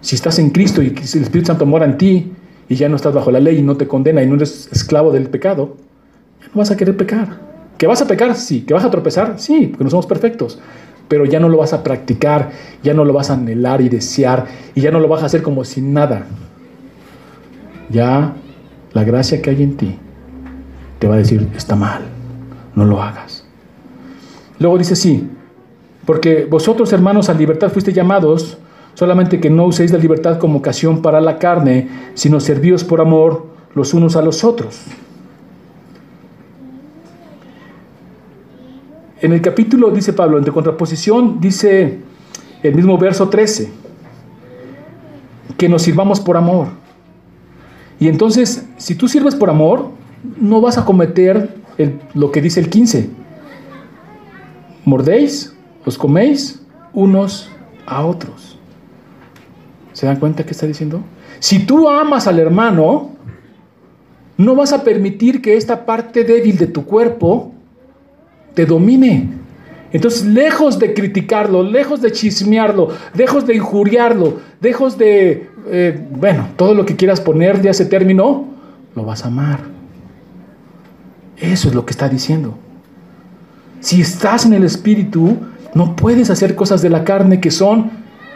[0.00, 2.32] Si estás en Cristo y el Espíritu Santo mora en ti
[2.68, 5.10] y ya no estás bajo la ley y no te condena y no eres esclavo
[5.10, 5.74] del pecado,
[6.40, 7.40] ya no vas a querer pecar.
[7.76, 8.36] ¿Que vas a pecar?
[8.36, 8.60] Sí.
[8.60, 9.40] ¿Que vas a tropezar?
[9.40, 10.60] Sí, porque no somos perfectos.
[11.08, 12.52] Pero ya no lo vas a practicar,
[12.84, 15.42] ya no lo vas a anhelar y desear, y ya no lo vas a hacer
[15.42, 16.26] como sin nada.
[17.90, 18.34] Ya
[18.92, 19.98] la gracia que hay en ti
[21.00, 22.02] te va a decir, está mal,
[22.76, 23.44] no lo hagas.
[24.60, 25.28] Luego dice, sí,
[26.06, 28.58] porque vosotros hermanos a libertad fuiste llamados,
[28.94, 33.46] solamente que no uséis la libertad como ocasión para la carne, sino servíos por amor
[33.74, 34.80] los unos a los otros.
[39.20, 42.00] En el capítulo, dice Pablo, en contraposición, dice
[42.62, 43.70] el mismo verso 13,
[45.56, 46.68] que nos sirvamos por amor.
[47.98, 49.88] Y entonces, si tú sirves por amor,
[50.38, 51.54] no vas a cometer
[52.12, 53.08] lo que dice el 15.
[54.84, 55.53] Mordéis,
[55.84, 57.50] os coméis unos
[57.86, 58.58] a otros.
[59.92, 61.02] ¿Se dan cuenta qué está diciendo?
[61.38, 63.10] Si tú amas al hermano,
[64.36, 67.52] no vas a permitir que esta parte débil de tu cuerpo
[68.54, 69.28] te domine.
[69.92, 76.74] Entonces, lejos de criticarlo, lejos de chismearlo, lejos de injuriarlo, lejos de, eh, bueno, todo
[76.74, 78.46] lo que quieras poner de ese término,
[78.96, 79.60] lo vas a amar.
[81.36, 82.58] Eso es lo que está diciendo.
[83.78, 85.36] Si estás en el Espíritu,
[85.74, 87.90] no puedes hacer cosas de la carne que son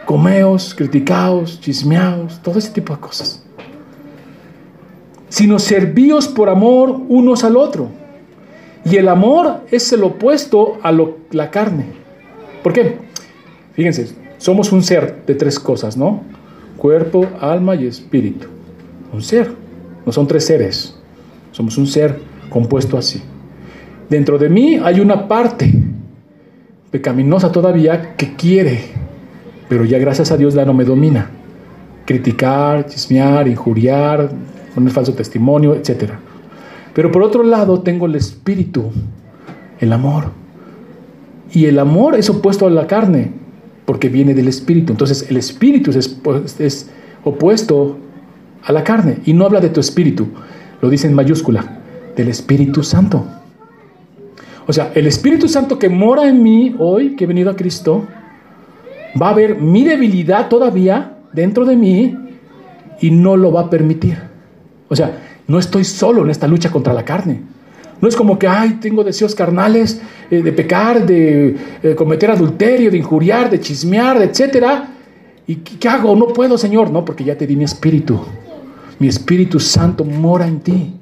[0.05, 3.43] comeos, criticaos, chismeaos, todo ese tipo de cosas.
[5.29, 7.89] Sino servíos por amor unos al otro.
[8.83, 10.91] Y el amor es el opuesto a
[11.31, 11.85] la carne.
[12.63, 12.97] ¿Por qué?
[13.73, 16.23] Fíjense, somos un ser de tres cosas, ¿no?
[16.77, 18.47] Cuerpo, alma y espíritu.
[19.13, 19.53] Un ser.
[20.05, 20.95] No son tres seres.
[21.51, 23.21] Somos un ser compuesto así.
[24.09, 25.71] Dentro de mí hay una parte
[26.91, 28.79] pecaminosa todavía que quiere,
[29.67, 31.29] pero ya gracias a Dios ya no me domina.
[32.05, 34.31] Criticar, chismear, injuriar,
[34.73, 36.13] poner falso testimonio, etc.
[36.93, 38.91] Pero por otro lado tengo el espíritu,
[39.79, 40.31] el amor.
[41.51, 43.31] Y el amor es opuesto a la carne,
[43.85, 44.91] porque viene del espíritu.
[44.91, 46.17] Entonces el espíritu es,
[46.59, 46.89] es
[47.23, 47.97] opuesto
[48.63, 49.19] a la carne.
[49.25, 50.27] Y no habla de tu espíritu,
[50.81, 51.79] lo dice en mayúscula,
[52.15, 53.25] del Espíritu Santo.
[54.69, 58.05] O sea, el Espíritu Santo que mora en mí hoy, que he venido a Cristo,
[59.19, 62.15] va a ver mi debilidad todavía dentro de mí
[63.01, 64.19] y no lo va a permitir.
[64.87, 67.41] O sea, no estoy solo en esta lucha contra la carne.
[67.99, 72.91] No es como que, ay, tengo deseos carnales eh, de pecar, de eh, cometer adulterio,
[72.91, 74.87] de injuriar, de chismear, etcétera.
[75.47, 76.15] ¿Y qué hago?
[76.15, 76.91] No puedo, Señor.
[76.91, 78.19] No, porque ya te di mi espíritu.
[78.99, 80.93] Mi Espíritu Santo mora en ti.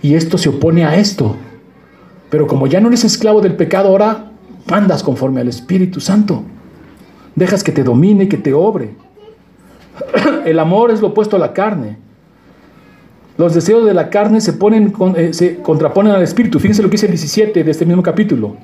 [0.00, 1.36] Y esto se opone a esto.
[2.30, 4.32] Pero como ya no eres esclavo del pecado, ahora
[4.70, 6.42] andas conforme al Espíritu Santo.
[7.34, 8.94] Dejas que te domine, que te obre.
[10.44, 11.98] El amor es lo opuesto a la carne.
[13.36, 16.60] Los deseos de la carne se, ponen, eh, se contraponen al Espíritu.
[16.60, 18.56] Fíjense lo que dice el 17 de este mismo capítulo.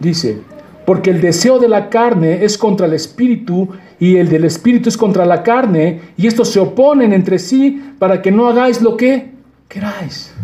[0.00, 0.40] Dice,
[0.86, 4.96] porque el deseo de la carne es contra el Espíritu y el del Espíritu es
[4.96, 9.30] contra la carne, y estos se oponen entre sí para que no hagáis lo que
[9.68, 10.34] queráis.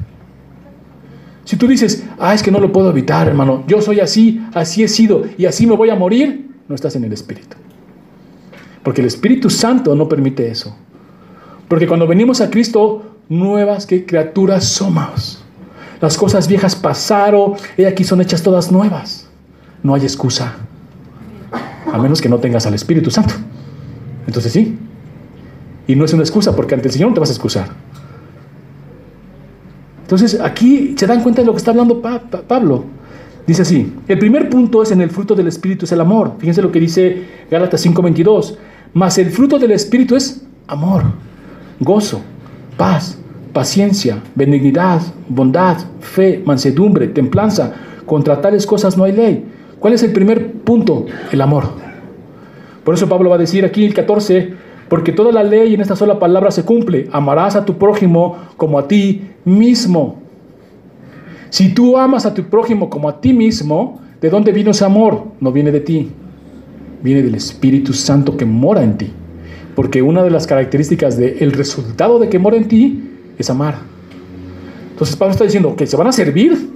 [1.50, 4.84] Si tú dices, ah, es que no lo puedo evitar, hermano, yo soy así, así
[4.84, 7.56] he sido y así me voy a morir, no estás en el Espíritu.
[8.84, 10.76] Porque el Espíritu Santo no permite eso.
[11.66, 15.42] Porque cuando venimos a Cristo, nuevas que criaturas somos.
[16.00, 19.28] Las cosas viejas pasaron y aquí son hechas todas nuevas.
[19.82, 20.54] No hay excusa.
[21.92, 23.34] A menos que no tengas al Espíritu Santo.
[24.28, 24.78] Entonces sí.
[25.88, 27.89] Y no es una excusa porque ante el Señor no te vas a excusar.
[30.10, 32.82] Entonces aquí se dan cuenta de lo que está hablando Pablo.
[33.46, 36.32] Dice así, el primer punto es en el fruto del Espíritu es el amor.
[36.38, 38.58] Fíjense lo que dice Gálatas 5:22.
[38.92, 41.04] Mas el fruto del Espíritu es amor,
[41.78, 42.22] gozo,
[42.76, 43.18] paz,
[43.52, 47.72] paciencia, benignidad, bondad, fe, mansedumbre, templanza.
[48.04, 49.44] Contra tales cosas no hay ley.
[49.78, 51.06] ¿Cuál es el primer punto?
[51.30, 51.68] El amor.
[52.82, 54.54] Por eso Pablo va a decir aquí el 14,
[54.90, 57.08] porque toda la ley en esta sola palabra se cumple.
[57.12, 60.18] Amarás a tu prójimo como a ti mismo.
[61.48, 65.28] Si tú amas a tu prójimo como a ti mismo, ¿de dónde vino ese amor?
[65.38, 66.10] No viene de ti.
[67.04, 69.12] Viene del Espíritu Santo que mora en ti.
[69.76, 73.76] Porque una de las características del resultado de que mora en ti es amar.
[74.90, 76.68] Entonces Pablo está diciendo que se van a servir,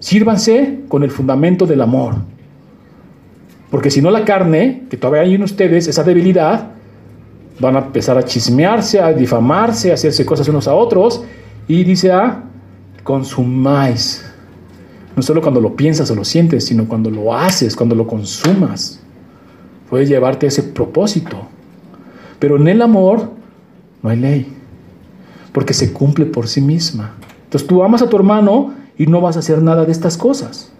[0.00, 2.16] sírvanse con el fundamento del amor.
[3.70, 6.72] Porque si no la carne, que todavía hay en ustedes, esa debilidad,
[7.60, 11.22] van a empezar a chismearse, a difamarse, a hacerse cosas unos a otros.
[11.66, 12.44] Y dice ah,
[13.02, 14.24] consumáis.
[15.16, 19.00] No solo cuando lo piensas o lo sientes, sino cuando lo haces, cuando lo consumas.
[19.90, 21.48] Puede llevarte a ese propósito.
[22.38, 23.30] Pero en el amor
[24.02, 24.52] no hay ley,
[25.52, 27.14] porque se cumple por sí misma.
[27.44, 30.70] Entonces tú amas a tu hermano y no vas a hacer nada de estas cosas.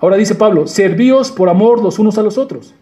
[0.00, 2.74] Ahora dice Pablo, servíos por amor los unos a los otros.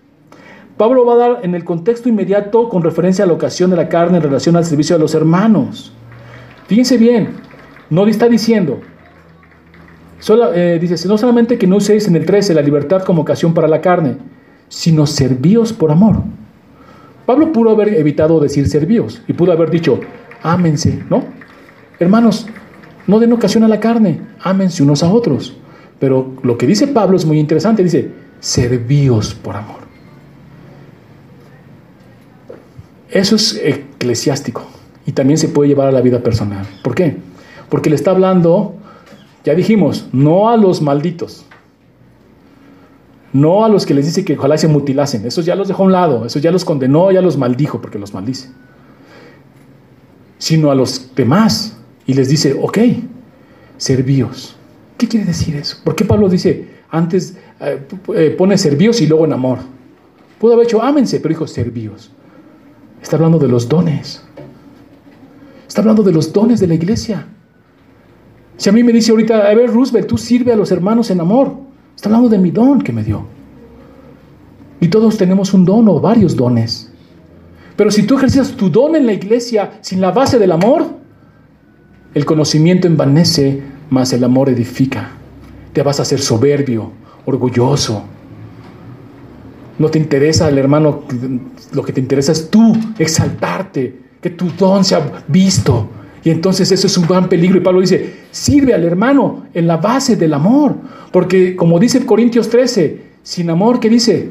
[0.77, 3.89] Pablo va a dar en el contexto inmediato con referencia a la ocasión de la
[3.89, 5.93] carne en relación al servicio de los hermanos.
[6.67, 7.37] Fíjense bien,
[7.91, 8.81] no está diciendo,
[10.55, 13.69] eh, dice, no solamente que no uséis en el 13 la libertad como ocasión para
[13.69, 14.17] la carne,
[14.69, 16.23] sino servíos por amor.
[17.27, 20.01] Pablo pudo haber evitado decir servíos y pudo haber dicho,
[20.43, 21.25] ámense, ¿no?
[21.99, 22.47] Hermanos,
[23.07, 25.57] no den ocasión a la carne, ámense unos a otros.
[25.99, 29.82] Pero lo que dice Pablo es muy interesante, dice, servíos por amor.
[33.13, 34.65] Eso es eclesiástico
[35.07, 36.67] y también se puede llevar a la vida personal.
[36.83, 37.19] ¿Por qué?
[37.69, 38.75] Porque le está hablando,
[39.45, 41.45] ya dijimos, no a los malditos,
[43.35, 45.87] no a los que les dice que ojalá se mutilasen, esos ya los dejó a
[45.87, 48.49] un lado, esos ya los condenó, ya los maldijo porque los maldice,
[50.39, 52.79] sino a los demás y les dice, ok,
[53.77, 54.57] servíos.
[54.97, 55.77] ¿Qué quiere decir eso?
[55.85, 59.59] ¿Por qué Pablo dice antes eh, eh, pone servíos y luego en amor?
[60.39, 62.11] Pudo haber hecho ámense, pero dijo servíos.
[63.03, 64.23] Está hablando de los dones.
[65.67, 67.27] Está hablando de los dones de la iglesia.
[68.57, 71.21] Si a mí me dice ahorita, a ver, Roosevelt, tú sirve a los hermanos en
[71.21, 71.55] amor.
[71.97, 73.27] Está hablando de mi don que me dio.
[74.81, 76.93] Y todos tenemos un don o varios dones.
[77.77, 80.85] Pero si tú ejercitas tu don en la iglesia sin la base del amor,
[82.15, 85.13] el conocimiento envanece, mas el amor edifica.
[85.73, 86.93] Te vas a hacer soberbio,
[87.25, 88.05] orgulloso,
[89.79, 91.05] no te interesa el hermano,
[91.73, 95.89] lo que te interesa es tú exaltarte, que tu don sea visto.
[96.25, 97.59] Y entonces eso es un gran peligro.
[97.59, 100.77] Y Pablo dice, sirve al hermano en la base del amor.
[101.11, 104.31] Porque como dice Corintios 13, sin amor, ¿qué dice?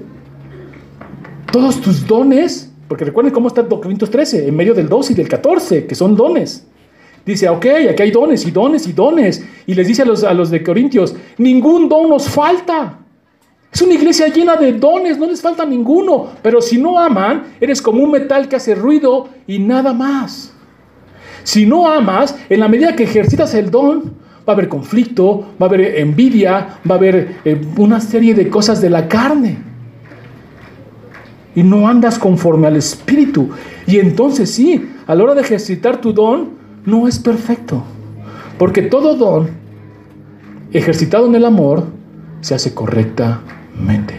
[1.51, 5.27] Todos tus dones, porque recuerden cómo está Corintios 13, en medio del 12 y del
[5.27, 6.65] 14, que son dones.
[7.25, 9.43] dice, ok, aquí hay dones y dones y dones.
[9.65, 12.99] Y les dice a los, a los de Corintios, ningún don nos falta.
[13.72, 16.28] Es una iglesia llena de dones, no les falta ninguno.
[16.41, 20.51] Pero si no aman, eres como un metal que hace ruido y nada más.
[21.43, 24.13] Si no amas, en la medida que ejercitas el don,
[24.47, 28.49] va a haber conflicto, va a haber envidia, va a haber eh, una serie de
[28.49, 29.57] cosas de la carne.
[31.55, 33.49] Y no andas conforme al Espíritu.
[33.88, 36.51] Y entonces sí, a la hora de ejercitar tu don,
[36.86, 37.84] no es perfecto.
[38.57, 39.49] Porque todo don
[40.74, 41.86] ejercitado en el amor
[42.41, 43.41] se hace correcta
[43.76, 44.15] mente.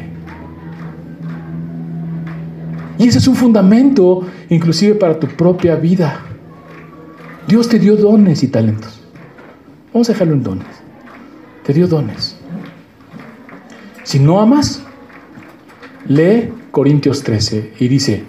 [2.98, 6.20] Y ese es un fundamento inclusive para tu propia vida.
[7.48, 9.00] Dios te dio dones y talentos.
[9.92, 10.66] Vamos a dejarlo en dones.
[11.64, 12.36] Te dio dones.
[14.04, 14.82] Si no amas,
[16.06, 18.24] lee Corintios 13 y dice,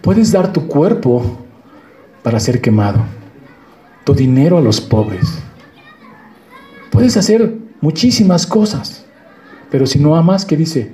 [0.00, 1.38] puedes dar tu cuerpo
[2.22, 3.00] para ser quemado,
[4.04, 5.38] tu dinero a los pobres.
[6.90, 9.01] Puedes hacer muchísimas cosas.
[9.72, 10.92] Pero si no amas, ¿qué dice?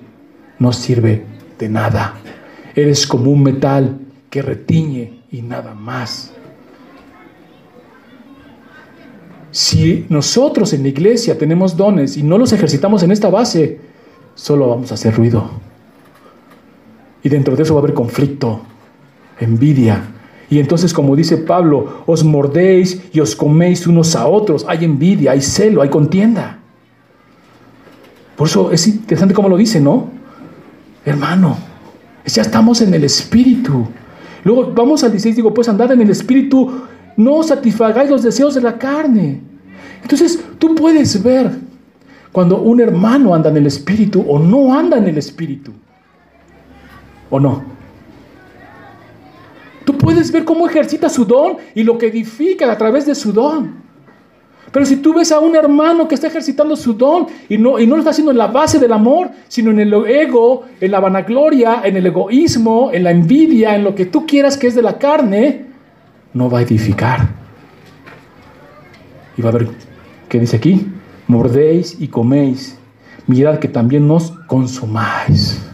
[0.61, 1.24] No sirve
[1.59, 2.14] de nada.
[2.76, 3.99] Eres como un metal
[4.31, 6.31] que retiñe y nada más.
[9.51, 13.81] Si nosotros en la iglesia tenemos dones y no los ejercitamos en esta base,
[14.37, 15.51] solo vamos a hacer ruido.
[17.24, 18.61] Y dentro de eso va a haber conflicto,
[19.41, 20.05] envidia.
[20.51, 24.64] Y entonces, como dice Pablo, os mordéis y os coméis unos a otros.
[24.68, 26.58] Hay envidia, hay celo, hay contienda.
[28.39, 30.11] Por eso es interesante cómo lo dice, ¿no?
[31.05, 31.59] Hermano,
[32.24, 33.89] ya estamos en el Espíritu.
[34.45, 36.82] Luego vamos al 16, digo, pues andad en el Espíritu,
[37.16, 39.41] no satisfagáis los deseos de la carne.
[40.03, 41.51] Entonces tú puedes ver
[42.30, 45.72] cuando un hermano anda en el Espíritu o no anda en el Espíritu.
[47.30, 47.64] ¿O no?
[49.84, 53.32] Tú puedes ver cómo ejercita su don y lo que edifica a través de su
[53.32, 53.88] don.
[54.73, 57.87] Pero si tú ves a un hermano que está ejercitando su don y no, y
[57.87, 61.01] no lo está haciendo en la base del amor, sino en el ego, en la
[61.01, 64.83] vanagloria, en el egoísmo, en la envidia, en lo que tú quieras que es de
[64.83, 65.66] la carne,
[66.35, 67.29] no va a edificar.
[69.37, 69.69] Y va a ver,
[70.29, 70.87] ¿qué dice aquí?
[71.29, 72.79] Mordéis y coméis.
[73.27, 75.68] Mirad que también nos consumáis.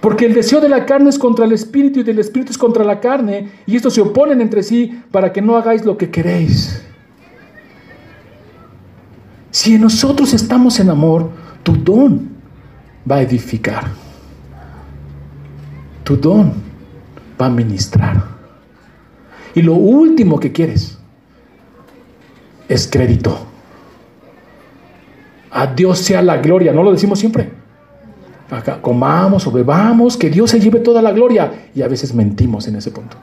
[0.00, 2.84] Porque el deseo de la carne es contra el espíritu y del espíritu es contra
[2.84, 3.50] la carne.
[3.66, 6.82] Y estos se oponen entre sí para que no hagáis lo que queréis.
[9.50, 11.30] Si nosotros estamos en amor,
[11.62, 12.28] tu don
[13.10, 13.86] va a edificar.
[16.04, 16.52] Tu don
[17.40, 18.22] va a ministrar.
[19.54, 20.98] Y lo último que quieres
[22.68, 23.46] es crédito.
[25.50, 27.57] A Dios sea la gloria, ¿no lo decimos siempre?
[28.80, 31.70] Comamos o bebamos, que Dios se lleve toda la gloria.
[31.74, 33.16] Y a veces mentimos en ese punto.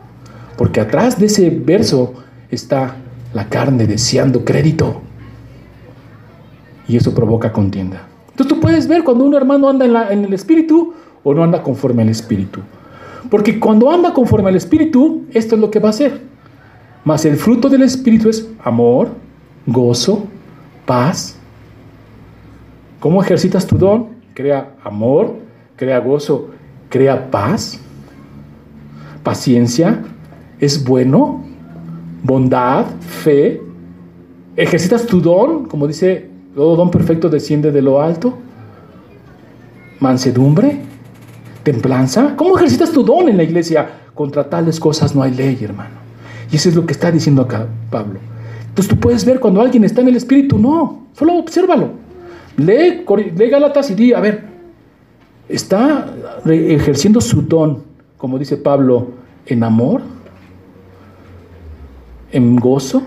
[0.58, 2.14] Porque atrás de ese verso
[2.50, 2.96] está
[3.34, 5.02] la carne deseando crédito.
[6.88, 8.08] Y eso provoca contienda.
[8.30, 11.64] Entonces tú puedes ver cuando un hermano anda en, en el espíritu o no anda
[11.64, 12.62] conforme al espíritu.
[13.30, 16.22] Porque cuando anda conforme al espíritu, esto es lo que va a hacer.
[17.04, 19.10] Mas el fruto del espíritu es amor,
[19.66, 20.26] gozo,
[20.86, 21.36] paz.
[23.00, 24.15] ¿Cómo ejercitas tu don?
[24.36, 25.38] Crea amor,
[25.78, 26.50] crea gozo,
[26.90, 27.80] crea paz,
[29.24, 30.04] paciencia,
[30.60, 31.44] es bueno,
[32.22, 33.62] bondad, fe.
[34.56, 38.38] Ejercitas tu don, como dice, todo don perfecto desciende de lo alto.
[40.00, 40.82] Mansedumbre,
[41.64, 42.36] templanza.
[42.36, 43.90] ¿Cómo ejercitas tu don en la iglesia?
[44.14, 45.96] Contra tales cosas no hay ley, hermano.
[46.52, 48.20] Y eso es lo que está diciendo acá Pablo.
[48.68, 52.05] Entonces tú puedes ver cuando alguien está en el Espíritu, no, solo obsérvalo.
[52.58, 54.44] Lee, lee Gálatas y di, a ver,
[55.50, 56.14] ¿está
[56.46, 57.84] ejerciendo su don,
[58.18, 59.12] como dice Pablo,
[59.46, 60.02] en amor?
[62.32, 63.04] ¿En gozo?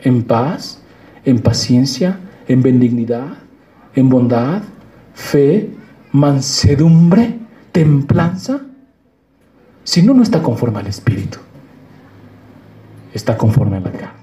[0.00, 0.82] ¿En paz?
[1.24, 2.18] ¿En paciencia?
[2.48, 3.38] ¿En benignidad?
[3.94, 4.62] ¿En bondad?
[5.14, 5.70] ¿Fe?
[6.12, 7.38] ¿Mansedumbre?
[7.70, 8.60] ¿Templanza?
[9.84, 11.38] Si no, no está conforme al Espíritu.
[13.14, 14.22] Está conforme a la carne.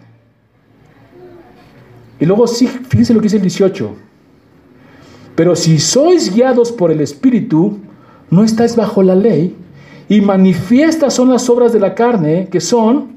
[2.19, 4.08] Y luego sí, fíjense lo que dice el 18.
[5.39, 7.77] Pero si sois guiados por el Espíritu,
[8.29, 9.55] no estáis bajo la ley,
[10.09, 13.15] y manifiestas son las obras de la carne, que son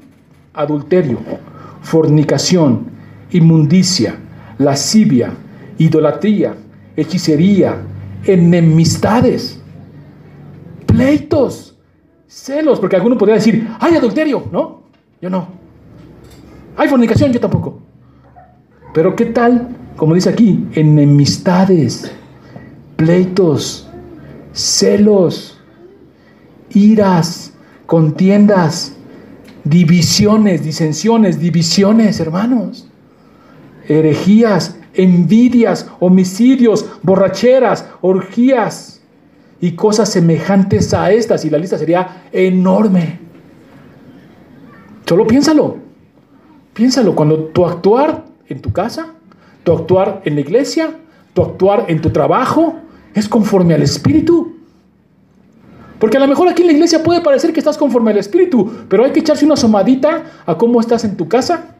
[0.53, 1.19] adulterio,
[1.81, 2.85] fornicación,
[3.31, 4.15] inmundicia,
[4.57, 5.33] lascivia,
[5.77, 6.55] idolatría,
[6.95, 7.81] hechicería,
[8.23, 9.59] enemistades,
[10.85, 11.77] pleitos,
[12.25, 14.83] celos, porque alguno podría decir, hay adulterio, ¿no?
[15.21, 15.45] Yo no.
[16.77, 17.79] Hay fornicación, yo tampoco.
[18.93, 22.11] Pero ¿qué tal como dice aquí, enemistades,
[22.95, 23.87] pleitos,
[24.53, 25.59] celos,
[26.71, 27.53] iras,
[27.85, 28.95] contiendas,
[29.63, 32.87] divisiones, disensiones, divisiones, hermanos,
[33.87, 39.01] herejías, envidias, homicidios, borracheras, orgías
[39.61, 41.45] y cosas semejantes a estas.
[41.45, 43.19] Y la lista sería enorme.
[45.05, 45.77] Solo piénsalo.
[46.73, 49.13] Piénsalo cuando tu actuar en tu casa,
[49.63, 50.95] tu actuar en la iglesia,
[51.33, 52.75] tu actuar en tu trabajo
[53.13, 54.57] es conforme al Espíritu.
[55.99, 58.69] Porque a lo mejor aquí en la iglesia puede parecer que estás conforme al Espíritu,
[58.89, 61.75] pero hay que echarse una asomadita a cómo estás en tu casa,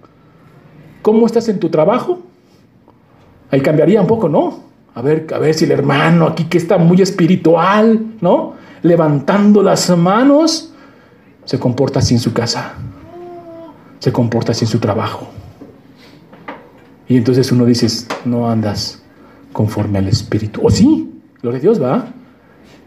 [1.01, 2.19] cómo estás en tu trabajo.
[3.51, 4.61] Ahí cambiaría un poco, ¿no?
[4.95, 8.53] A ver, a ver si el hermano aquí que está muy espiritual, ¿no?
[8.81, 10.73] Levantando las manos,
[11.45, 12.75] se comporta así en su casa,
[13.99, 15.27] se comporta así en su trabajo.
[17.07, 17.87] Y entonces uno dice,
[18.25, 19.01] no andas
[19.51, 20.61] conforme al Espíritu.
[20.63, 22.13] O sí, gloria a Dios, va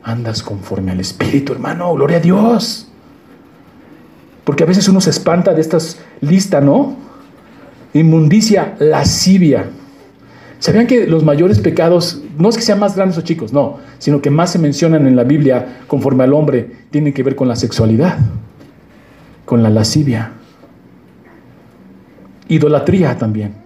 [0.07, 2.87] andas conforme al Espíritu, hermano, gloria a Dios.
[4.45, 6.95] Porque a veces uno se espanta de estas listas, ¿no?
[7.93, 9.67] Inmundicia, lascivia.
[10.61, 14.23] ¿Sabían que los mayores pecados, no es que sean más grandes o chicos, no, sino
[14.23, 17.57] que más se mencionan en la Biblia conforme al hombre, tienen que ver con la
[17.57, 18.17] sexualidad,
[19.45, 20.33] con la lascivia,
[22.47, 23.66] idolatría también.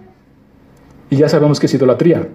[1.10, 2.28] Y ya sabemos que es idolatría,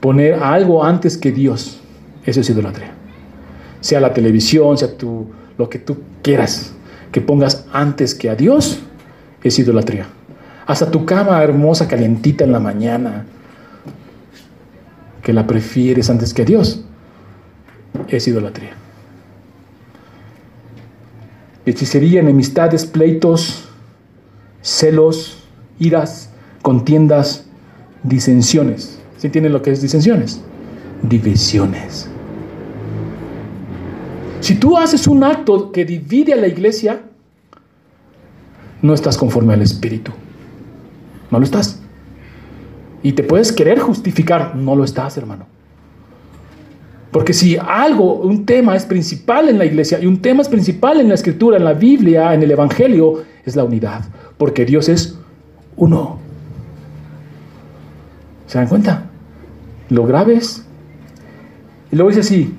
[0.00, 1.80] poner algo antes que Dios,
[2.24, 3.00] eso es idolatría
[3.80, 5.26] sea la televisión, sea tu,
[5.58, 6.72] lo que tú quieras,
[7.12, 8.80] que pongas antes que a Dios,
[9.42, 10.06] es idolatría.
[10.66, 13.26] Hasta tu cama hermosa, calientita en la mañana,
[15.22, 16.84] que la prefieres antes que a Dios,
[18.08, 18.74] es idolatría.
[21.66, 23.68] Hechicería, enemistades, pleitos,
[24.62, 25.44] celos,
[25.78, 26.30] iras,
[26.62, 27.46] contiendas,
[28.02, 28.98] disensiones.
[29.18, 30.40] ¿Sí entienden lo que es disensiones?
[31.02, 32.08] Divisiones.
[34.40, 37.02] Si tú haces un acto que divide a la iglesia,
[38.82, 40.12] no estás conforme al Espíritu.
[41.30, 41.80] No lo estás.
[43.02, 45.46] Y te puedes querer justificar, no lo estás, hermano.
[47.10, 51.00] Porque si algo, un tema es principal en la iglesia y un tema es principal
[51.00, 54.04] en la escritura, en la Biblia, en el Evangelio, es la unidad.
[54.38, 55.18] Porque Dios es
[55.76, 56.19] uno.
[58.50, 59.04] ¿Se dan cuenta?
[59.90, 60.64] Lo graves.
[61.92, 62.52] Y luego dice así,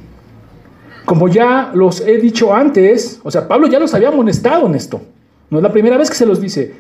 [1.04, 5.02] como ya los he dicho antes, o sea, Pablo ya los había amonestado en esto.
[5.50, 6.74] No es la primera vez que se los dice,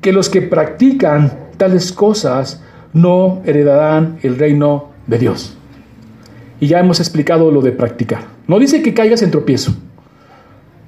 [0.00, 2.62] que los que practican tales cosas
[2.94, 5.58] no heredarán el reino de Dios.
[6.60, 8.22] Y ya hemos explicado lo de practicar.
[8.48, 9.74] No dice que caigas en tropiezo,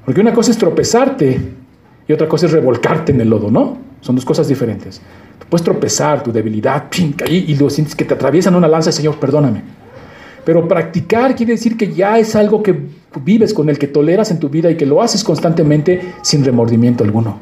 [0.06, 1.38] porque una cosa es tropezarte
[2.08, 3.85] y otra cosa es revolcarte en el lodo, ¿no?
[4.06, 5.00] Son dos cosas diferentes.
[5.50, 6.84] puedes tropezar, tu debilidad,
[7.28, 9.62] y lo sientes que te atraviesan una lanza, Señor, perdóname.
[10.44, 12.82] Pero practicar quiere decir que ya es algo que
[13.24, 17.02] vives con el que toleras en tu vida y que lo haces constantemente sin remordimiento
[17.02, 17.40] alguno.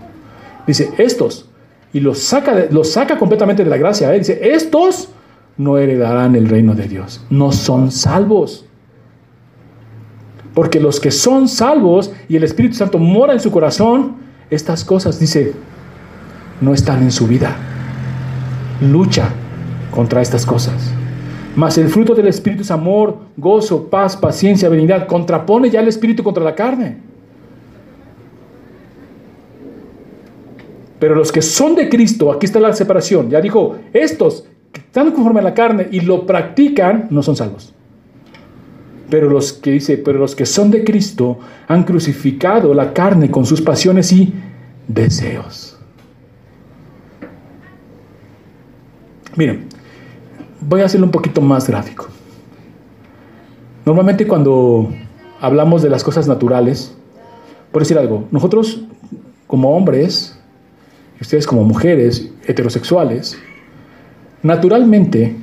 [0.67, 1.51] Dice, estos,
[1.93, 4.15] y los saca, los saca completamente de la gracia.
[4.15, 4.21] ¿eh?
[4.21, 5.11] Dice, estos
[5.59, 8.65] no heredarán el reino de Dios, no son salvos.
[10.55, 14.17] Porque los que son salvos y el Espíritu Santo mora en su corazón,
[14.49, 15.53] estas cosas, dice,
[16.61, 17.57] no están en su vida.
[18.81, 19.31] Lucha
[19.91, 20.93] contra estas cosas.
[21.57, 25.07] Mas el fruto del Espíritu es amor, gozo, paz, paciencia, benignidad.
[25.07, 26.99] Contrapone ya el Espíritu contra la carne.
[30.99, 33.31] Pero los que son de Cristo, aquí está la separación.
[33.31, 37.75] Ya dijo, estos que están conforme a la carne y lo practican, no son salvos.
[39.11, 41.39] Pero los que dice, pero los que son de Cristo
[41.69, 44.33] han crucificado la carne con sus pasiones y
[44.89, 45.74] deseos.
[49.37, 49.67] Miren,
[50.61, 52.07] voy a hacerlo un poquito más gráfico.
[53.85, 54.89] Normalmente cuando
[55.41, 56.95] hablamos de las cosas naturales,
[57.73, 58.85] por decir algo, nosotros
[59.47, 60.39] como hombres,
[61.21, 63.37] ustedes como mujeres heterosexuales,
[64.43, 65.37] naturalmente,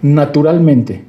[0.00, 1.04] naturalmente,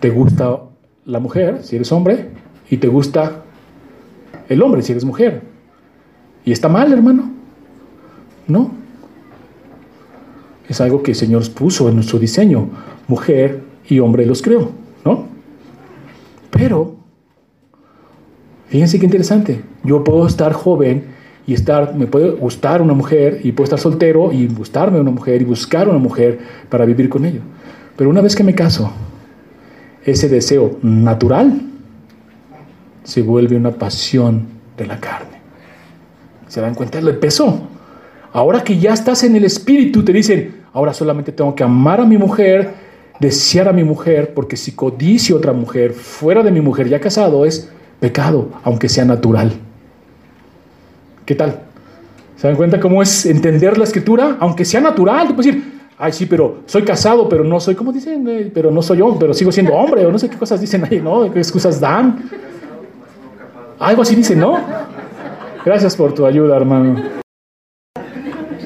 [0.00, 0.60] te gusta
[1.04, 2.30] la mujer si eres hombre
[2.70, 3.42] y te gusta
[4.48, 5.42] el hombre si eres mujer.
[6.44, 7.30] ¿Y está mal, hermano?
[8.48, 8.83] ¿No?
[10.68, 12.68] Es algo que el Señor puso en nuestro diseño.
[13.08, 14.70] Mujer y hombre los creó,
[15.04, 15.26] ¿no?
[16.50, 16.96] Pero,
[18.68, 19.60] fíjense qué interesante.
[19.82, 21.04] Yo puedo estar joven
[21.46, 25.42] y estar, me puede gustar una mujer y puedo estar soltero y gustarme una mujer
[25.42, 26.38] y buscar una mujer
[26.70, 27.40] para vivir con ella.
[27.96, 28.90] Pero una vez que me caso,
[30.04, 31.60] ese deseo natural
[33.02, 34.46] se vuelve una pasión
[34.76, 35.38] de la carne.
[36.48, 37.68] ¿Se dan cuenta del peso?
[38.34, 42.04] Ahora que ya estás en el espíritu, te dicen, ahora solamente tengo que amar a
[42.04, 42.74] mi mujer,
[43.20, 47.46] desear a mi mujer, porque si codicio otra mujer fuera de mi mujer ya casado
[47.46, 47.70] es
[48.00, 49.52] pecado, aunque sea natural.
[51.24, 51.60] ¿Qué tal?
[52.34, 54.36] ¿Se dan cuenta cómo es entender la escritura?
[54.40, 57.92] Aunque sea natural, tú puedes decir, ay, sí, pero soy casado, pero no soy, ¿cómo
[57.92, 58.26] dicen?
[58.26, 60.84] Eh, pero no soy hombre, pero sigo siendo hombre, o no sé qué cosas dicen
[60.84, 61.32] ahí, ¿no?
[61.32, 62.28] ¿Qué excusas dan?
[63.78, 64.58] Algo así dicen, ¿no?
[65.64, 67.23] Gracias por tu ayuda, hermano.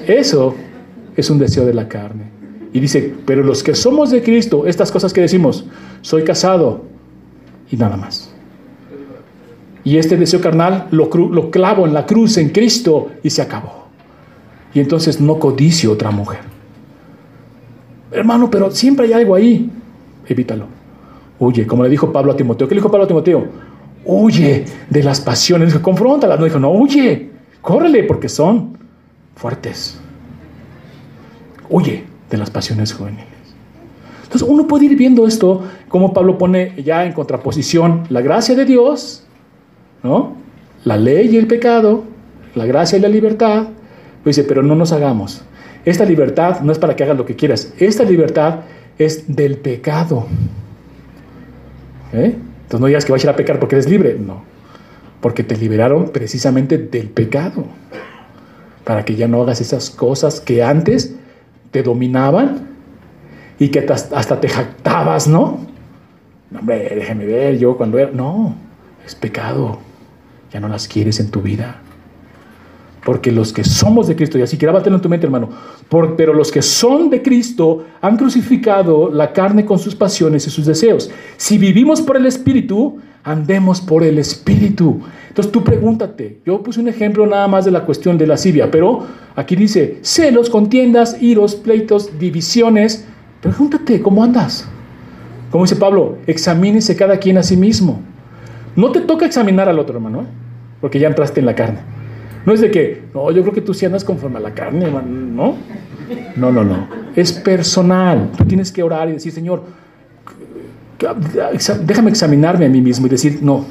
[0.08, 0.54] Eso
[1.16, 2.24] es un deseo de la carne.
[2.72, 5.66] Y dice, pero los que somos de Cristo, estas cosas que decimos,
[6.00, 6.84] soy casado
[7.70, 8.32] y nada más.
[9.84, 11.10] Y este deseo carnal lo,
[11.50, 13.86] clavo en la cruz, en Cristo, y se acabó.
[14.72, 16.40] Y entonces no codicio otra mujer.
[18.10, 19.70] Hermano, pero siempre hay algo ahí.
[20.26, 20.66] Evítalo.
[21.38, 22.66] Huye, como le dijo Pablo a Timoteo.
[22.66, 23.46] ¿Qué le dijo Pablo a Timoteo?
[24.04, 25.72] Huye de las pasiones.
[25.72, 26.38] Dijo, confróntalas.
[26.38, 27.30] No dijo, no, huye.
[27.60, 28.76] Córrele, porque son
[29.34, 29.97] fuertes.
[31.70, 33.26] Huye de las pasiones juveniles.
[34.24, 38.66] Entonces uno puede ir viendo esto, como Pablo pone ya en contraposición la gracia de
[38.66, 39.24] Dios,
[40.02, 40.36] ¿no?
[40.84, 42.04] La ley y el pecado,
[42.54, 43.68] la gracia y la libertad.
[44.22, 45.42] Pues dice, pero no nos hagamos.
[45.84, 47.72] Esta libertad no es para que hagas lo que quieras.
[47.78, 48.60] Esta libertad
[48.98, 50.26] es del pecado.
[52.12, 52.34] ¿Eh?
[52.34, 54.18] Entonces no digas que vas a ir a pecar porque eres libre.
[54.18, 54.42] No.
[55.22, 57.64] Porque te liberaron precisamente del pecado.
[58.84, 61.14] Para que ya no hagas esas cosas que antes
[61.70, 62.68] te dominaban
[63.58, 65.66] y que hasta te jactabas, ¿no?
[66.50, 68.10] No, hombre, déjeme ver, yo cuando era...
[68.10, 68.54] No,
[69.04, 69.78] es pecado.
[70.52, 71.82] Ya no las quieres en tu vida.
[73.04, 75.50] Porque los que somos de Cristo, y así grábatelo en tu mente, hermano,
[76.16, 80.66] pero los que son de Cristo han crucificado la carne con sus pasiones y sus
[80.66, 81.10] deseos.
[81.36, 85.00] Si vivimos por el Espíritu, andemos por el Espíritu.
[85.28, 88.70] Entonces tú pregúntate, yo puse un ejemplo nada más de la cuestión de la lascivia,
[88.70, 89.06] pero
[89.36, 93.06] aquí dice celos, contiendas, iros, pleitos, divisiones.
[93.40, 94.68] Pregúntate, ¿cómo andas?
[95.50, 98.00] Como dice Pablo, examínese cada quien a sí mismo.
[98.76, 100.26] No te toca examinar al otro, hermano, ¿eh?
[100.80, 101.80] porque ya entraste en la carne.
[102.44, 104.86] No es de que, no, yo creo que tú sí andas conforme a la carne,
[104.86, 105.54] hermano, ¿no?
[106.36, 106.88] No, no, no.
[107.14, 108.30] Es personal.
[108.36, 109.64] Tú tienes que orar y decir, Señor,
[110.98, 113.64] déjame examinarme a mí mismo y decir, no,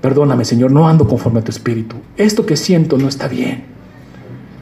[0.00, 1.96] perdóname Señor, no ando conforme a tu espíritu.
[2.16, 3.64] Esto que siento no está bien.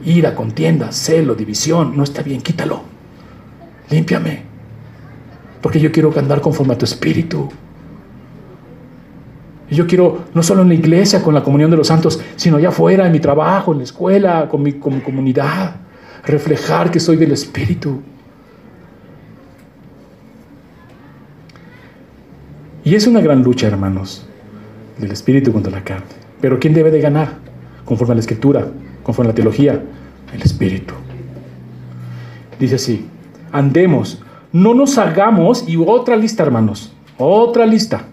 [0.03, 2.81] Ira, contienda, celo, división, no está bien, quítalo.
[3.89, 4.43] Límpiame.
[5.61, 7.49] Porque yo quiero andar conforme a tu espíritu.
[9.69, 12.69] Yo quiero, no solo en la iglesia, con la comunión de los santos, sino allá
[12.69, 15.75] afuera, en mi trabajo, en la escuela, con mi, con mi comunidad,
[16.25, 18.01] reflejar que soy del espíritu.
[22.83, 24.25] Y es una gran lucha, hermanos,
[24.97, 26.05] del espíritu contra la carne.
[26.39, 27.35] Pero ¿quién debe de ganar?
[27.85, 28.67] Conforme a la escritura,
[29.03, 29.81] conforme a la teología,
[30.33, 30.93] el espíritu.
[32.59, 33.05] Dice así,
[33.51, 34.21] andemos,
[34.51, 38.05] no nos hagamos, y otra lista, hermanos, otra lista.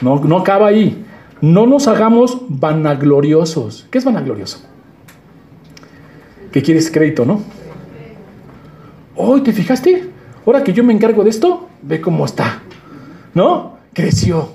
[0.00, 1.04] No, no acaba ahí.
[1.40, 3.86] No nos hagamos vanagloriosos.
[3.90, 4.60] ¿Qué es vanaglorioso?
[6.52, 7.42] Que quieres crédito, ¿no?
[9.16, 10.10] Hoy, ¿te fijaste?
[10.46, 12.62] Ahora que yo me encargo de esto, ve cómo está.
[13.34, 13.73] ¿No?
[13.94, 14.48] Creció.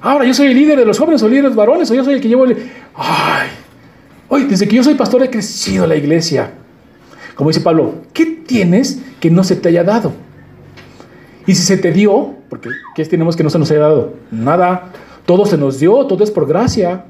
[0.00, 2.20] Ahora yo soy el líder de los jóvenes o líderes varones, o yo soy el
[2.20, 2.70] que llevo el...
[2.94, 3.48] Ay,
[4.28, 6.52] hoy desde que yo soy pastor he crecido la iglesia.
[7.34, 10.12] Como dice Pablo, ¿qué tienes que no se te haya dado?
[11.46, 14.14] Y si se te dio, porque ¿qué tenemos que no se nos haya dado?
[14.30, 14.92] Nada.
[15.26, 17.04] Todo se nos dio, todo es por gracia.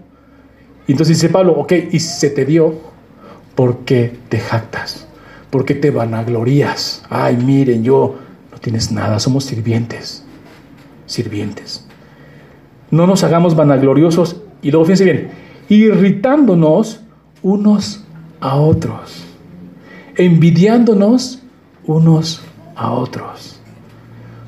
[0.87, 2.75] Entonces dice Pablo, ok, y si se te dio,
[3.55, 5.07] ¿por qué te jactas?
[5.51, 7.05] ¿Por qué te vanaglorías?
[7.11, 8.17] Ay, miren, yo
[8.51, 10.25] no tienes nada, somos sirvientes
[11.09, 11.89] sirvientes.
[12.93, 15.31] No nos hagamos vanagloriosos y luego fíjense bien,
[15.69, 17.01] irritándonos
[17.43, 18.05] unos
[18.41, 19.25] a otros,
[20.17, 21.43] envidiándonos
[21.87, 22.43] unos
[22.77, 23.61] a otros.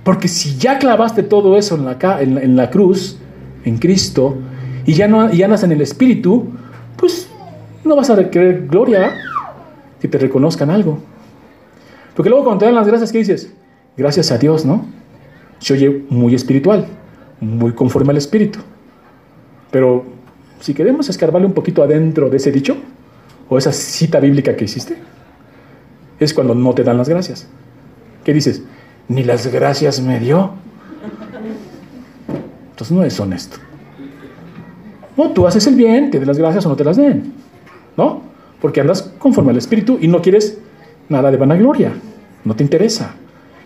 [0.04, 3.18] Porque si ya clavaste todo eso en la, en la, cruz,
[3.64, 4.38] en Cristo,
[4.86, 6.48] y ya, no, ya nace en el Espíritu,
[6.96, 7.28] pues
[7.84, 9.14] no vas a querer gloria
[10.00, 10.98] que te reconozcan algo.
[12.16, 13.52] Porque luego cuando te dan las gracias, ¿qué dices?
[13.96, 14.99] Gracias a Dios, ¿no?
[15.60, 16.86] Se oye muy espiritual,
[17.40, 18.58] muy conforme al espíritu.
[19.70, 20.04] Pero
[20.58, 22.76] si queremos escarbarle un poquito adentro de ese dicho,
[23.48, 24.96] o esa cita bíblica que hiciste,
[26.18, 27.46] es cuando no te dan las gracias.
[28.24, 28.62] ¿Qué dices?
[29.08, 30.52] Ni las gracias me dio.
[32.70, 33.56] Entonces no es honesto.
[35.16, 37.32] No, tú haces el bien, te den las gracias o no te las den.
[37.96, 38.22] ¿No?
[38.60, 40.58] Porque andas conforme al Espíritu y no quieres
[41.08, 41.92] nada de vanagloria.
[42.44, 43.14] No te interesa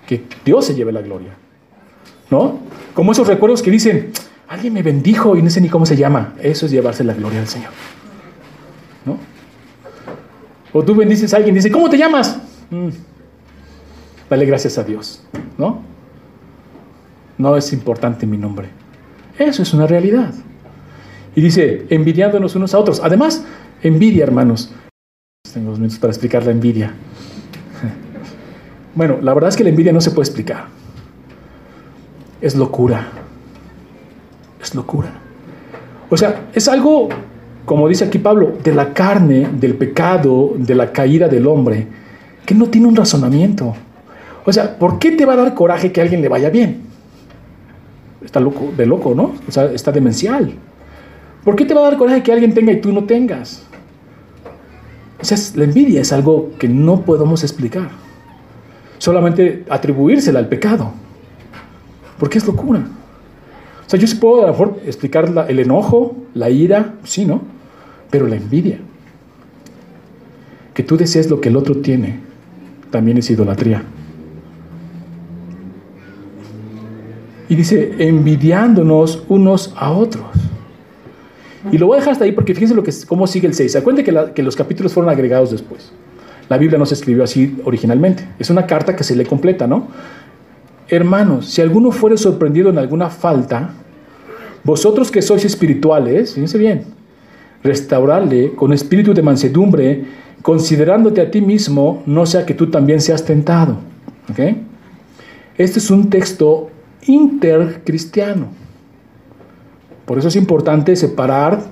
[0.06, 1.36] que Dios se lleve la gloria.
[2.34, 2.58] ¿No?
[2.94, 4.10] Como esos recuerdos que dicen,
[4.48, 6.34] alguien me bendijo y no sé ni cómo se llama.
[6.42, 7.70] Eso es llevarse la gloria al Señor.
[9.04, 9.18] ¿No?
[10.72, 12.40] O tú bendices a alguien y dice, ¿cómo te llamas?
[12.70, 12.88] Mm.
[14.28, 15.22] Dale gracias a Dios,
[15.58, 15.82] ¿no?
[17.38, 18.68] No es importante mi nombre.
[19.38, 20.34] Eso es una realidad.
[21.36, 23.00] Y dice, envidiándonos unos a otros.
[23.02, 23.44] Además,
[23.82, 24.72] envidia, hermanos.
[25.52, 26.94] Tengo dos minutos para explicar la envidia.
[28.96, 30.68] Bueno, la verdad es que la envidia no se puede explicar.
[32.44, 33.08] Es locura.
[34.60, 35.08] Es locura.
[36.10, 37.08] O sea, es algo,
[37.64, 41.86] como dice aquí Pablo, de la carne, del pecado, de la caída del hombre,
[42.44, 43.74] que no tiene un razonamiento.
[44.44, 46.82] O sea, ¿por qué te va a dar coraje que alguien le vaya bien?
[48.22, 49.32] Está loco, de loco, ¿no?
[49.48, 50.52] O sea, está demencial.
[51.44, 53.62] ¿Por qué te va a dar coraje que alguien tenga y tú no tengas?
[55.18, 57.88] O sea, la envidia es algo que no podemos explicar.
[58.98, 60.92] Solamente atribuírsela al pecado.
[62.18, 62.84] Porque es locura.
[63.86, 67.42] O sea, yo sí puedo a lo mejor explicar el enojo, la ira, sí, ¿no?
[68.10, 68.78] Pero la envidia.
[70.72, 72.20] Que tú desees lo que el otro tiene,
[72.90, 73.84] también es idolatría.
[77.48, 80.24] Y dice, envidiándonos unos a otros.
[81.70, 83.72] Y lo voy a dejar hasta ahí porque fíjense lo que, cómo sigue el 6.
[83.72, 85.92] Se que, que los capítulos fueron agregados después.
[86.48, 88.26] La Biblia no se escribió así originalmente.
[88.38, 89.88] Es una carta que se le completa, ¿no?
[90.88, 93.70] Hermanos, si alguno fuere sorprendido en alguna falta,
[94.64, 96.84] vosotros que sois espirituales, fíjense bien,
[97.62, 100.04] restaurarle con espíritu de mansedumbre,
[100.42, 103.78] considerándote a ti mismo, no sea que tú también seas tentado.
[104.30, 104.40] ¿Ok?
[105.56, 106.70] Este es un texto
[107.06, 108.48] intercristiano.
[110.04, 111.62] Por eso es importante separar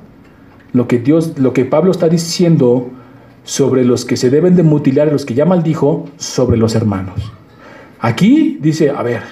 [0.72, 2.90] lo que Dios, lo que Pablo está diciendo
[3.44, 7.32] sobre los que se deben de mutilar, los que ya maldijo, sobre los hermanos.
[8.02, 9.22] Aquí dice, a ver,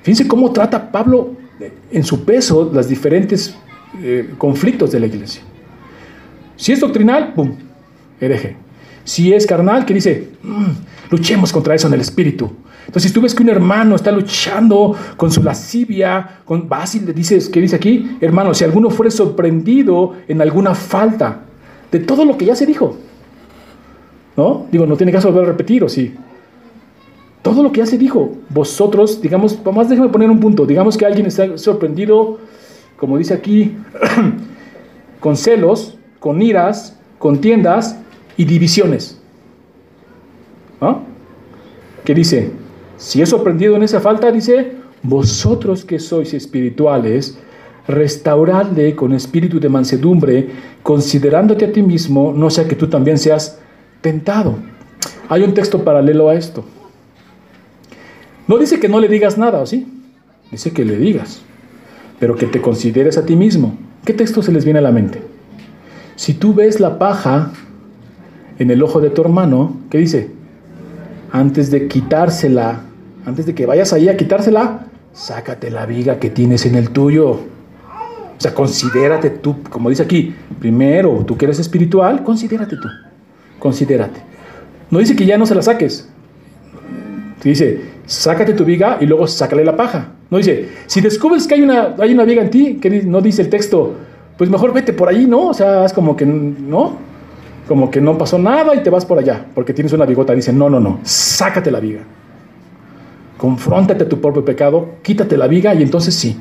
[0.00, 1.36] fíjense cómo trata Pablo
[1.92, 3.54] en su peso los diferentes
[4.02, 5.42] eh, conflictos de la iglesia.
[6.56, 7.54] Si es doctrinal, ¡pum!
[8.18, 8.56] hereje.
[9.04, 12.50] Si es carnal, que dice, mm, luchemos contra eso en el espíritu.
[12.86, 17.12] Entonces, si tú ves que un hermano está luchando con su lascivia, con Basil le
[17.12, 18.16] dices, ¿qué dice aquí?
[18.22, 21.42] Hermano, si alguno fuere sorprendido en alguna falta
[21.92, 22.96] de todo lo que ya se dijo,
[24.34, 24.66] ¿no?
[24.72, 26.14] Digo, no tiene caso volver a repetir, ¿o sí?
[27.42, 31.06] Todo lo que ya se dijo, vosotros, digamos, más déjame poner un punto, digamos que
[31.06, 32.38] alguien está sorprendido,
[32.96, 33.76] como dice aquí,
[35.20, 37.98] con celos, con iras, contiendas
[38.36, 39.20] y divisiones.
[40.80, 41.02] ¿No?
[42.04, 42.50] ¿Qué dice?
[42.96, 44.72] Si es sorprendido en esa falta, dice,
[45.02, 47.38] vosotros que sois espirituales,
[47.86, 50.48] restauradle con espíritu de mansedumbre,
[50.82, 53.58] considerándote a ti mismo, no sea que tú también seas
[54.00, 54.56] tentado.
[55.28, 56.64] Hay un texto paralelo a esto.
[58.48, 59.86] No dice que no le digas nada, ¿o sí?
[60.50, 61.42] Dice que le digas,
[62.18, 63.76] pero que te consideres a ti mismo.
[64.04, 65.22] ¿Qué texto se les viene a la mente?
[66.16, 67.52] Si tú ves la paja
[68.58, 70.30] en el ojo de tu hermano, ¿qué dice?
[71.30, 72.88] Antes de quitársela
[73.28, 77.32] antes de que vayas ahí a quitársela, sácate la viga que tienes en el tuyo.
[77.32, 82.88] O sea, considérate tú, como dice aquí, primero, tú que eres espiritual, considérate tú.
[83.58, 84.22] Considérate.
[84.90, 86.08] No dice que ya no se la saques.
[87.42, 90.12] Dice, sácate tu viga y luego sácale la paja.
[90.30, 93.42] No dice, si descubres que hay una, hay una viga en ti, que no dice
[93.42, 93.94] el texto,
[94.36, 95.48] pues mejor vete por ahí, ¿no?
[95.48, 96.96] O sea, es como que, ¿no?
[97.66, 100.34] Como que no pasó nada y te vas por allá, porque tienes una bigota.
[100.34, 102.00] Dice, no, no, no, sácate la viga
[103.38, 106.36] confróntate tu propio pecado, quítate la viga y entonces sí,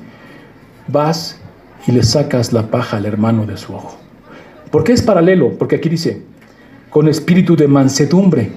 [0.88, 1.40] vas
[1.86, 3.98] y le sacas la paja al hermano de su ojo.
[4.72, 5.54] ¿Por qué es paralelo?
[5.58, 6.24] Porque aquí dice,
[6.90, 8.52] con espíritu de mansedumbre.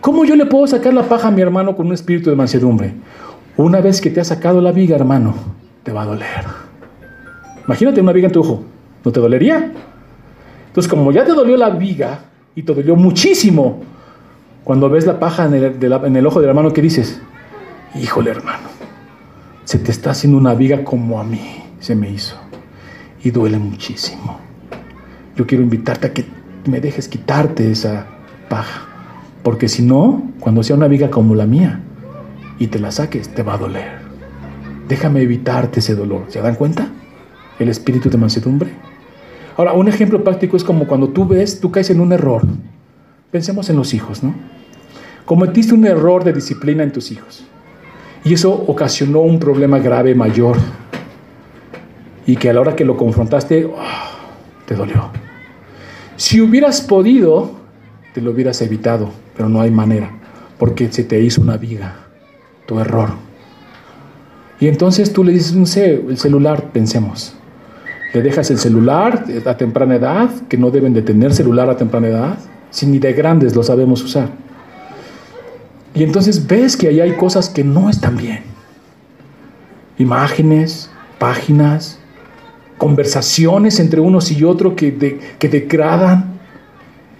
[0.00, 2.94] ¿Cómo yo le puedo sacar la paja a mi hermano con un espíritu de mansedumbre?
[3.56, 5.34] Una vez que te ha sacado la viga, hermano,
[5.82, 6.44] te va a doler.
[7.66, 8.62] Imagínate una viga en tu ojo,
[9.04, 9.72] ¿no te dolería?
[10.68, 12.20] Entonces, como ya te dolió la viga
[12.54, 13.80] y te dolió muchísimo,
[14.64, 17.20] cuando ves la paja en el, en el ojo del hermano, ¿qué dices?
[17.94, 18.68] híjole hermano,
[19.64, 22.36] se te está haciendo una viga como a mí se me hizo
[23.22, 24.38] y duele muchísimo.
[25.36, 26.24] Yo quiero invitarte a que
[26.66, 28.06] me dejes quitarte esa
[28.48, 28.86] paja,
[29.42, 31.80] porque si no, cuando sea una viga como la mía
[32.58, 33.98] y te la saques, te va a doler.
[34.88, 36.24] Déjame evitarte ese dolor.
[36.28, 36.88] ¿Se dan cuenta?
[37.58, 38.70] El espíritu de mansedumbre.
[39.56, 42.42] Ahora, un ejemplo práctico es como cuando tú ves, tú caes en un error.
[43.30, 44.34] Pensemos en los hijos, ¿no?
[45.24, 47.44] Cometiste un error de disciplina en tus hijos.
[48.24, 50.56] Y eso ocasionó un problema grave mayor.
[52.26, 54.10] Y que a la hora que lo confrontaste, ah,
[54.66, 55.10] te dolió.
[56.16, 57.57] Si hubieras podido,
[58.12, 60.10] te lo hubieras evitado, pero no hay manera,
[60.58, 62.06] porque se te hizo una viga,
[62.66, 63.10] tu error.
[64.60, 67.34] Y entonces tú le dices, no sé, el celular, pensemos.
[68.12, 72.08] Le dejas el celular a temprana edad, que no deben de tener celular a temprana
[72.08, 72.38] edad,
[72.70, 74.30] si ni de grandes lo sabemos usar.
[75.94, 78.40] Y entonces ves que ahí hay cosas que no están bien.
[79.98, 81.98] Imágenes, páginas,
[82.78, 86.38] conversaciones entre unos y otros que, que degradan.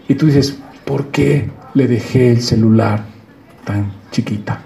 [0.08, 0.58] Y tú dices,
[0.88, 3.04] ¿por qué le dejé el celular
[3.64, 4.62] tan chiquita?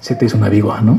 [0.00, 0.98] Se te hizo una viga, ¿no?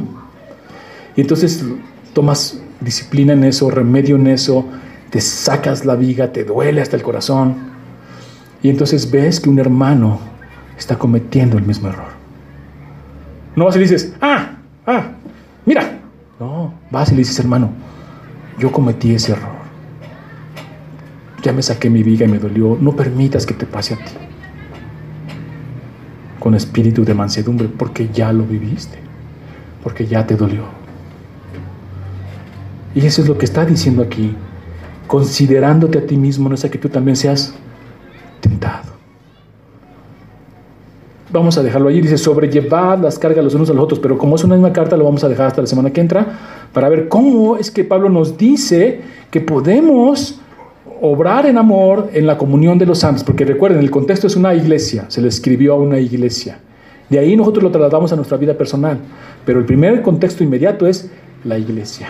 [1.14, 1.66] Y entonces
[2.14, 4.66] tomas disciplina en eso, remedio en eso,
[5.10, 7.56] te sacas la viga, te duele hasta el corazón.
[8.62, 10.20] Y entonces ves que un hermano
[10.78, 12.14] está cometiendo el mismo error.
[13.58, 15.12] No vas y dices, ah, ah,
[15.66, 15.99] mira.
[16.39, 17.70] No, vas y le dices, hermano,
[18.58, 19.62] yo cometí ese error.
[21.43, 22.77] Ya me saqué mi viga y me dolió.
[22.79, 24.13] No permitas que te pase a ti.
[26.39, 28.97] Con espíritu de mansedumbre, porque ya lo viviste,
[29.83, 30.63] porque ya te dolió.
[32.95, 34.35] Y eso es lo que está diciendo aquí
[35.07, 37.53] considerándote a ti mismo, no sea que tú también seas
[38.39, 38.93] tentado.
[41.31, 44.35] Vamos a dejarlo allí, dice, sobrellevar las cargas los unos a los otros, pero como
[44.35, 46.25] es una misma carta, lo vamos a dejar hasta la semana que entra,
[46.73, 50.39] para ver cómo es que Pablo nos dice que podemos
[51.06, 54.56] obrar en amor en la comunión de los santos, porque recuerden, el contexto es una
[54.56, 56.60] iglesia, se le escribió a una iglesia.
[57.10, 58.97] De ahí nosotros lo trasladamos a nuestra vida personal,
[59.45, 61.12] pero el primer contexto inmediato es
[61.43, 62.08] la iglesia.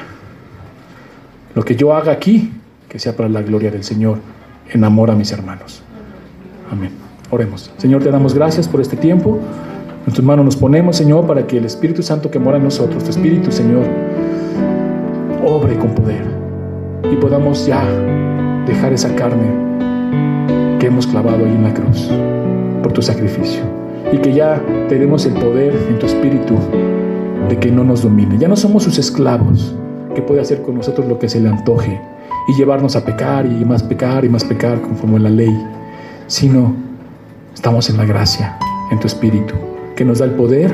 [1.56, 2.52] Lo que yo haga aquí
[2.94, 4.20] que sea para la gloria del Señor.
[4.72, 5.82] Enamora a mis hermanos.
[6.72, 6.92] Amén.
[7.32, 7.72] Oremos.
[7.78, 9.40] Señor, te damos gracias por este tiempo.
[10.06, 13.04] En tus manos nos ponemos, Señor, para que el Espíritu Santo que mora en nosotros,
[13.04, 13.88] tu Espíritu, Señor,
[15.44, 16.24] obre con poder
[17.12, 17.84] y podamos ya
[18.66, 19.74] dejar esa carne
[20.80, 22.10] que hemos clavado ahí en la cruz
[22.82, 23.62] por tu sacrificio
[24.12, 26.56] y que ya tenemos el poder en tu Espíritu
[27.50, 28.38] de que no nos domine.
[28.38, 29.76] Ya no somos sus esclavos,
[30.16, 32.00] que puede hacer con nosotros lo que se le antoje
[32.48, 35.58] y llevarnos a pecar y más pecar y más pecar conforme a la ley,
[36.28, 36.74] sino
[37.54, 38.58] estamos en la gracia,
[38.92, 39.56] en tu espíritu,
[39.96, 40.74] que nos da el poder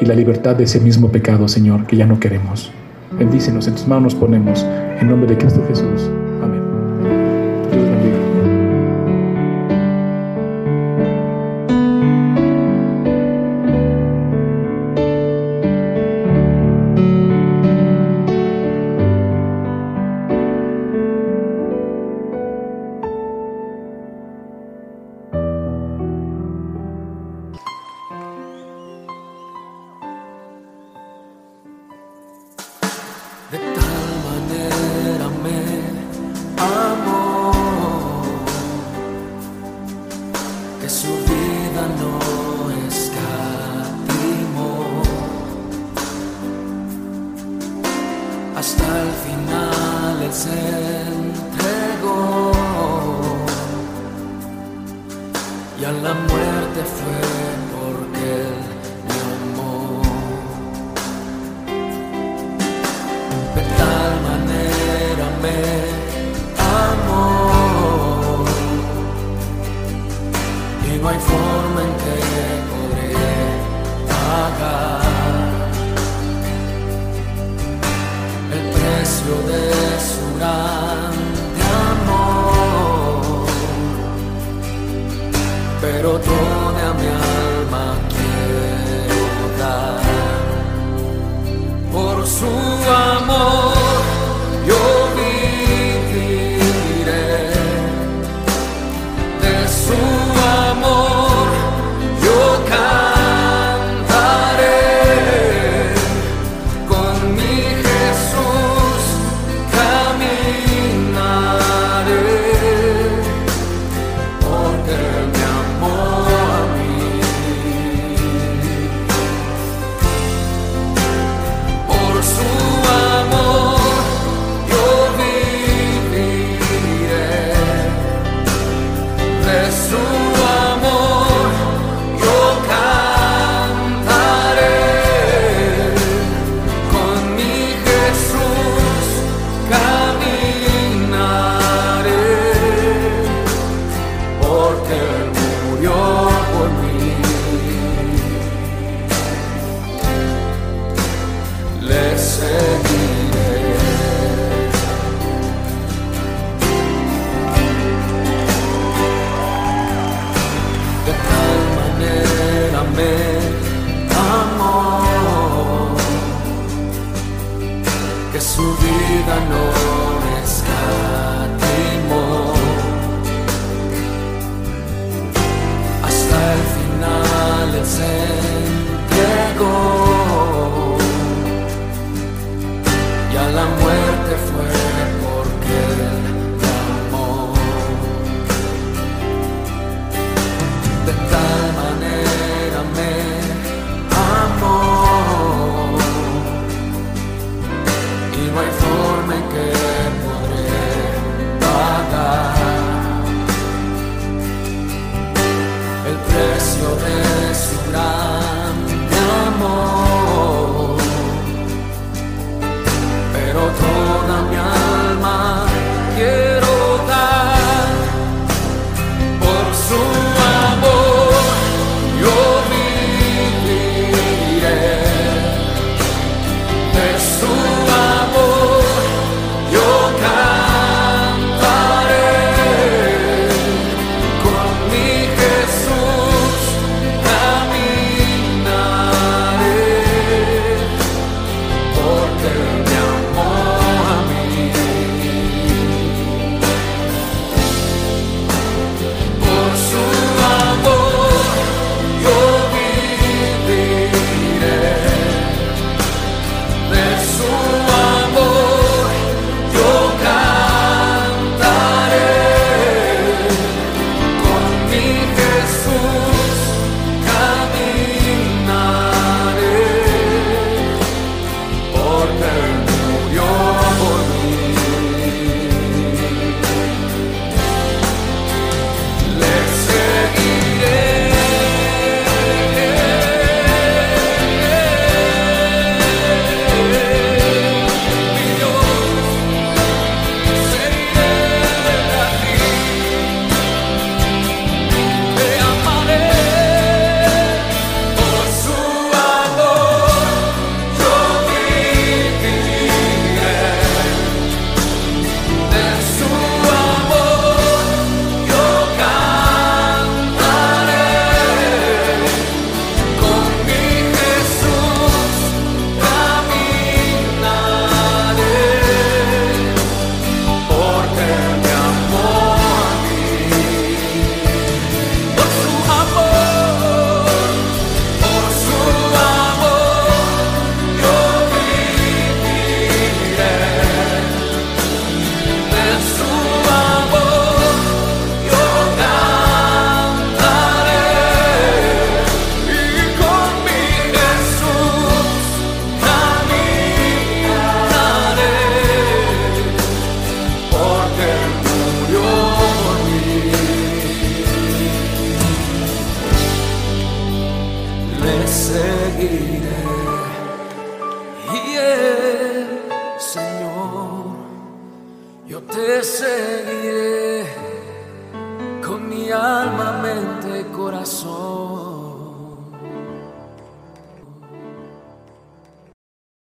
[0.00, 2.70] y la libertad de ese mismo pecado, Señor, que ya no queremos.
[3.18, 4.64] Bendícenos, en tus manos ponemos,
[5.00, 6.10] en nombre de Cristo Jesús.